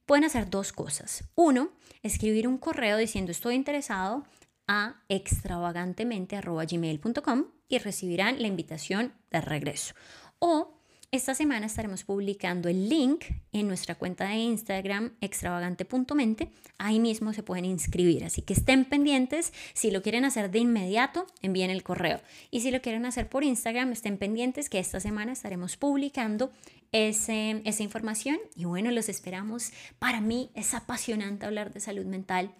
pueden 0.06 0.24
hacer 0.24 0.48
dos 0.50 0.72
cosas. 0.72 1.24
Uno, 1.34 1.72
escribir 2.02 2.48
un 2.48 2.58
correo 2.58 2.96
diciendo 2.96 3.30
estoy 3.30 3.54
interesado 3.54 4.24
a 4.66 5.02
extravagantemente.gmail.com 5.08 7.44
y 7.68 7.78
recibirán 7.78 8.40
la 8.40 8.48
invitación 8.48 9.14
de 9.30 9.40
regreso. 9.40 9.94
O 10.38 10.79
esta 11.12 11.34
semana 11.34 11.66
estaremos 11.66 12.04
publicando 12.04 12.68
el 12.68 12.88
link 12.88 13.24
en 13.52 13.66
nuestra 13.66 13.96
cuenta 13.96 14.28
de 14.28 14.36
Instagram 14.36 15.12
extravagante.mente. 15.20 16.50
Ahí 16.78 17.00
mismo 17.00 17.32
se 17.32 17.42
pueden 17.42 17.64
inscribir, 17.64 18.24
así 18.24 18.42
que 18.42 18.52
estén 18.52 18.84
pendientes. 18.84 19.52
Si 19.74 19.90
lo 19.90 20.02
quieren 20.02 20.24
hacer 20.24 20.52
de 20.52 20.60
inmediato, 20.60 21.26
envíen 21.42 21.70
el 21.70 21.82
correo. 21.82 22.20
Y 22.52 22.60
si 22.60 22.70
lo 22.70 22.80
quieren 22.80 23.06
hacer 23.06 23.28
por 23.28 23.42
Instagram, 23.42 23.90
estén 23.90 24.18
pendientes 24.18 24.70
que 24.70 24.78
esta 24.78 25.00
semana 25.00 25.32
estaremos 25.32 25.76
publicando 25.76 26.52
ese, 26.92 27.60
esa 27.64 27.82
información. 27.82 28.38
Y 28.54 28.66
bueno, 28.66 28.92
los 28.92 29.08
esperamos. 29.08 29.72
Para 29.98 30.20
mí 30.20 30.50
es 30.54 30.74
apasionante 30.74 31.44
hablar 31.44 31.72
de 31.72 31.80
salud 31.80 32.06
mental 32.06 32.54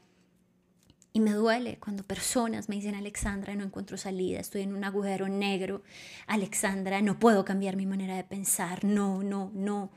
y 1.13 1.21
me 1.21 1.33
duele 1.33 1.79
cuando 1.79 2.05
personas 2.05 2.69
me 2.69 2.77
dicen, 2.77 2.95
Alexandra, 2.95 3.55
no 3.57 3.65
encuentro 3.65 3.97
salida, 3.97 4.39
estoy 4.39 4.63
en 4.63 4.75
un 4.75 4.85
agujero 4.85 5.29
negro, 5.29 5.83
Alexandra, 6.27 7.03
no 7.03 7.19
puedo 7.19 7.45
cambiar 7.45 7.77
mi 7.77 7.87
manera 7.87 8.17
de 8.17 8.23
pensar, 8.23 8.85
no, 8.85 9.23
no, 9.23 9.51
no, 9.53 9.91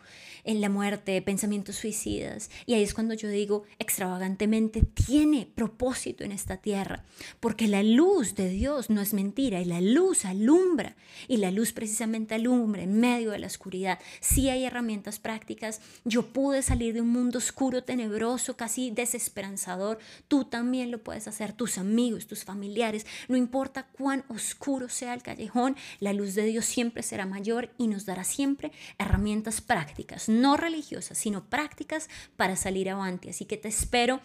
en 0.44 0.60
la 0.60 0.70
muerte, 0.70 1.22
pensamientos 1.22 1.76
suicidas. 1.76 2.50
Y 2.66 2.74
ahí 2.74 2.84
es 2.84 2.94
cuando 2.94 3.14
yo 3.14 3.30
digo, 3.30 3.64
extravagantemente, 3.80 4.82
tiene 4.82 5.48
propósito 5.54 6.24
en 6.24 6.32
esta 6.32 6.58
tierra, 6.58 7.06
porque 7.40 7.68
la 7.68 7.84
luz 7.84 8.36
de 8.36 8.50
Dios 8.50 8.90
no 8.90 9.02
es 9.02 9.14
mentira 9.14 9.62
y 9.62 9.66
la 9.66 9.82
luz 9.82 10.26
alumbra, 10.26 10.96
y 11.28 11.38
la 11.38 11.52
luz 11.52 11.74
precisamente 11.74 12.36
alumbra 12.36 12.82
en 12.82 13.00
medio 13.00 13.32
de 13.32 13.40
la 13.40 13.48
oscuridad. 13.48 14.00
Si 14.20 14.50
hay 14.50 14.66
herramientas 14.66 15.20
prácticas, 15.20 15.80
yo 16.06 16.34
pude 16.34 16.64
salir 16.64 16.96
de 16.96 17.02
un 17.02 17.10
mundo 17.10 17.38
oscuro, 17.38 17.84
tenebroso, 17.84 18.58
casi 18.58 18.90
desesperanzador, 18.90 20.00
tú 20.28 20.46
también 20.46 20.90
puedes 21.04 21.28
hacer, 21.28 21.54
tus 21.54 21.78
amigos, 21.78 22.28
tus 22.28 22.44
familiares, 22.44 23.06
no 23.28 23.38
importa 23.38 23.88
cuán 23.88 24.24
oscuro 24.28 24.90
sea 24.90 25.14
el 25.14 25.22
callejón, 25.22 25.76
la 26.00 26.14
luz 26.14 26.36
de 26.36 26.46
Dios 26.46 26.66
siempre 26.66 27.04
será 27.04 27.26
mayor 27.26 27.72
y 27.78 27.88
nos 27.88 28.06
dará 28.06 28.24
siempre 28.24 28.72
herramientas 28.98 29.62
prácticas, 29.62 30.30
no 30.30 30.58
religiosas, 30.58 31.18
sino 31.18 31.46
prácticas 31.46 32.10
para 32.38 32.56
salir 32.56 32.90
avante. 32.90 33.30
Así 33.30 33.46
que 33.46 33.58
te 33.58 33.68
espero 33.68 34.22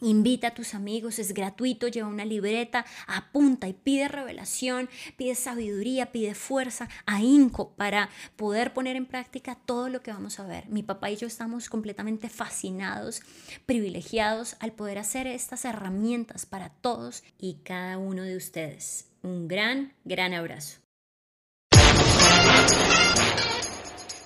Invita 0.00 0.48
a 0.48 0.54
tus 0.54 0.74
amigos, 0.74 1.18
es 1.18 1.32
gratuito, 1.32 1.88
lleva 1.88 2.08
una 2.08 2.24
libreta, 2.24 2.84
apunta 3.06 3.68
y 3.68 3.72
pide 3.72 4.08
revelación, 4.08 4.88
pide 5.16 5.34
sabiduría, 5.34 6.12
pide 6.12 6.34
fuerza, 6.34 6.88
ahínco 7.06 7.70
para 7.74 8.10
poder 8.36 8.72
poner 8.72 8.96
en 8.96 9.06
práctica 9.06 9.54
todo 9.54 9.88
lo 9.88 10.02
que 10.02 10.12
vamos 10.12 10.40
a 10.40 10.46
ver. 10.46 10.68
Mi 10.68 10.82
papá 10.82 11.10
y 11.10 11.16
yo 11.16 11.26
estamos 11.26 11.68
completamente 11.68 12.28
fascinados, 12.28 13.22
privilegiados 13.66 14.56
al 14.60 14.72
poder 14.72 14.98
hacer 14.98 15.26
estas 15.26 15.64
herramientas 15.64 16.44
para 16.44 16.70
todos 16.70 17.22
y 17.38 17.58
cada 17.64 17.96
uno 17.98 18.22
de 18.22 18.36
ustedes. 18.36 19.06
Un 19.22 19.48
gran, 19.48 19.94
gran 20.04 20.34
abrazo. 20.34 20.80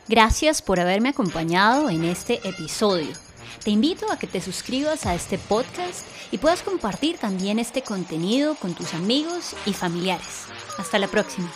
Gracias 0.09 0.62
por 0.62 0.81
haberme 0.81 1.11
acompañado 1.11 1.90
en 1.90 2.04
este 2.04 2.40
episodio. 2.48 3.27
Te 3.64 3.70
invito 3.70 4.11
a 4.11 4.18
que 4.18 4.26
te 4.26 4.40
suscribas 4.40 5.06
a 5.06 5.14
este 5.14 5.38
podcast 5.38 6.06
y 6.30 6.38
puedas 6.38 6.62
compartir 6.62 7.18
también 7.18 7.58
este 7.58 7.82
contenido 7.82 8.54
con 8.54 8.74
tus 8.74 8.94
amigos 8.94 9.54
y 9.66 9.72
familiares. 9.72 10.46
Hasta 10.78 10.98
la 10.98 11.08
próxima. 11.08 11.50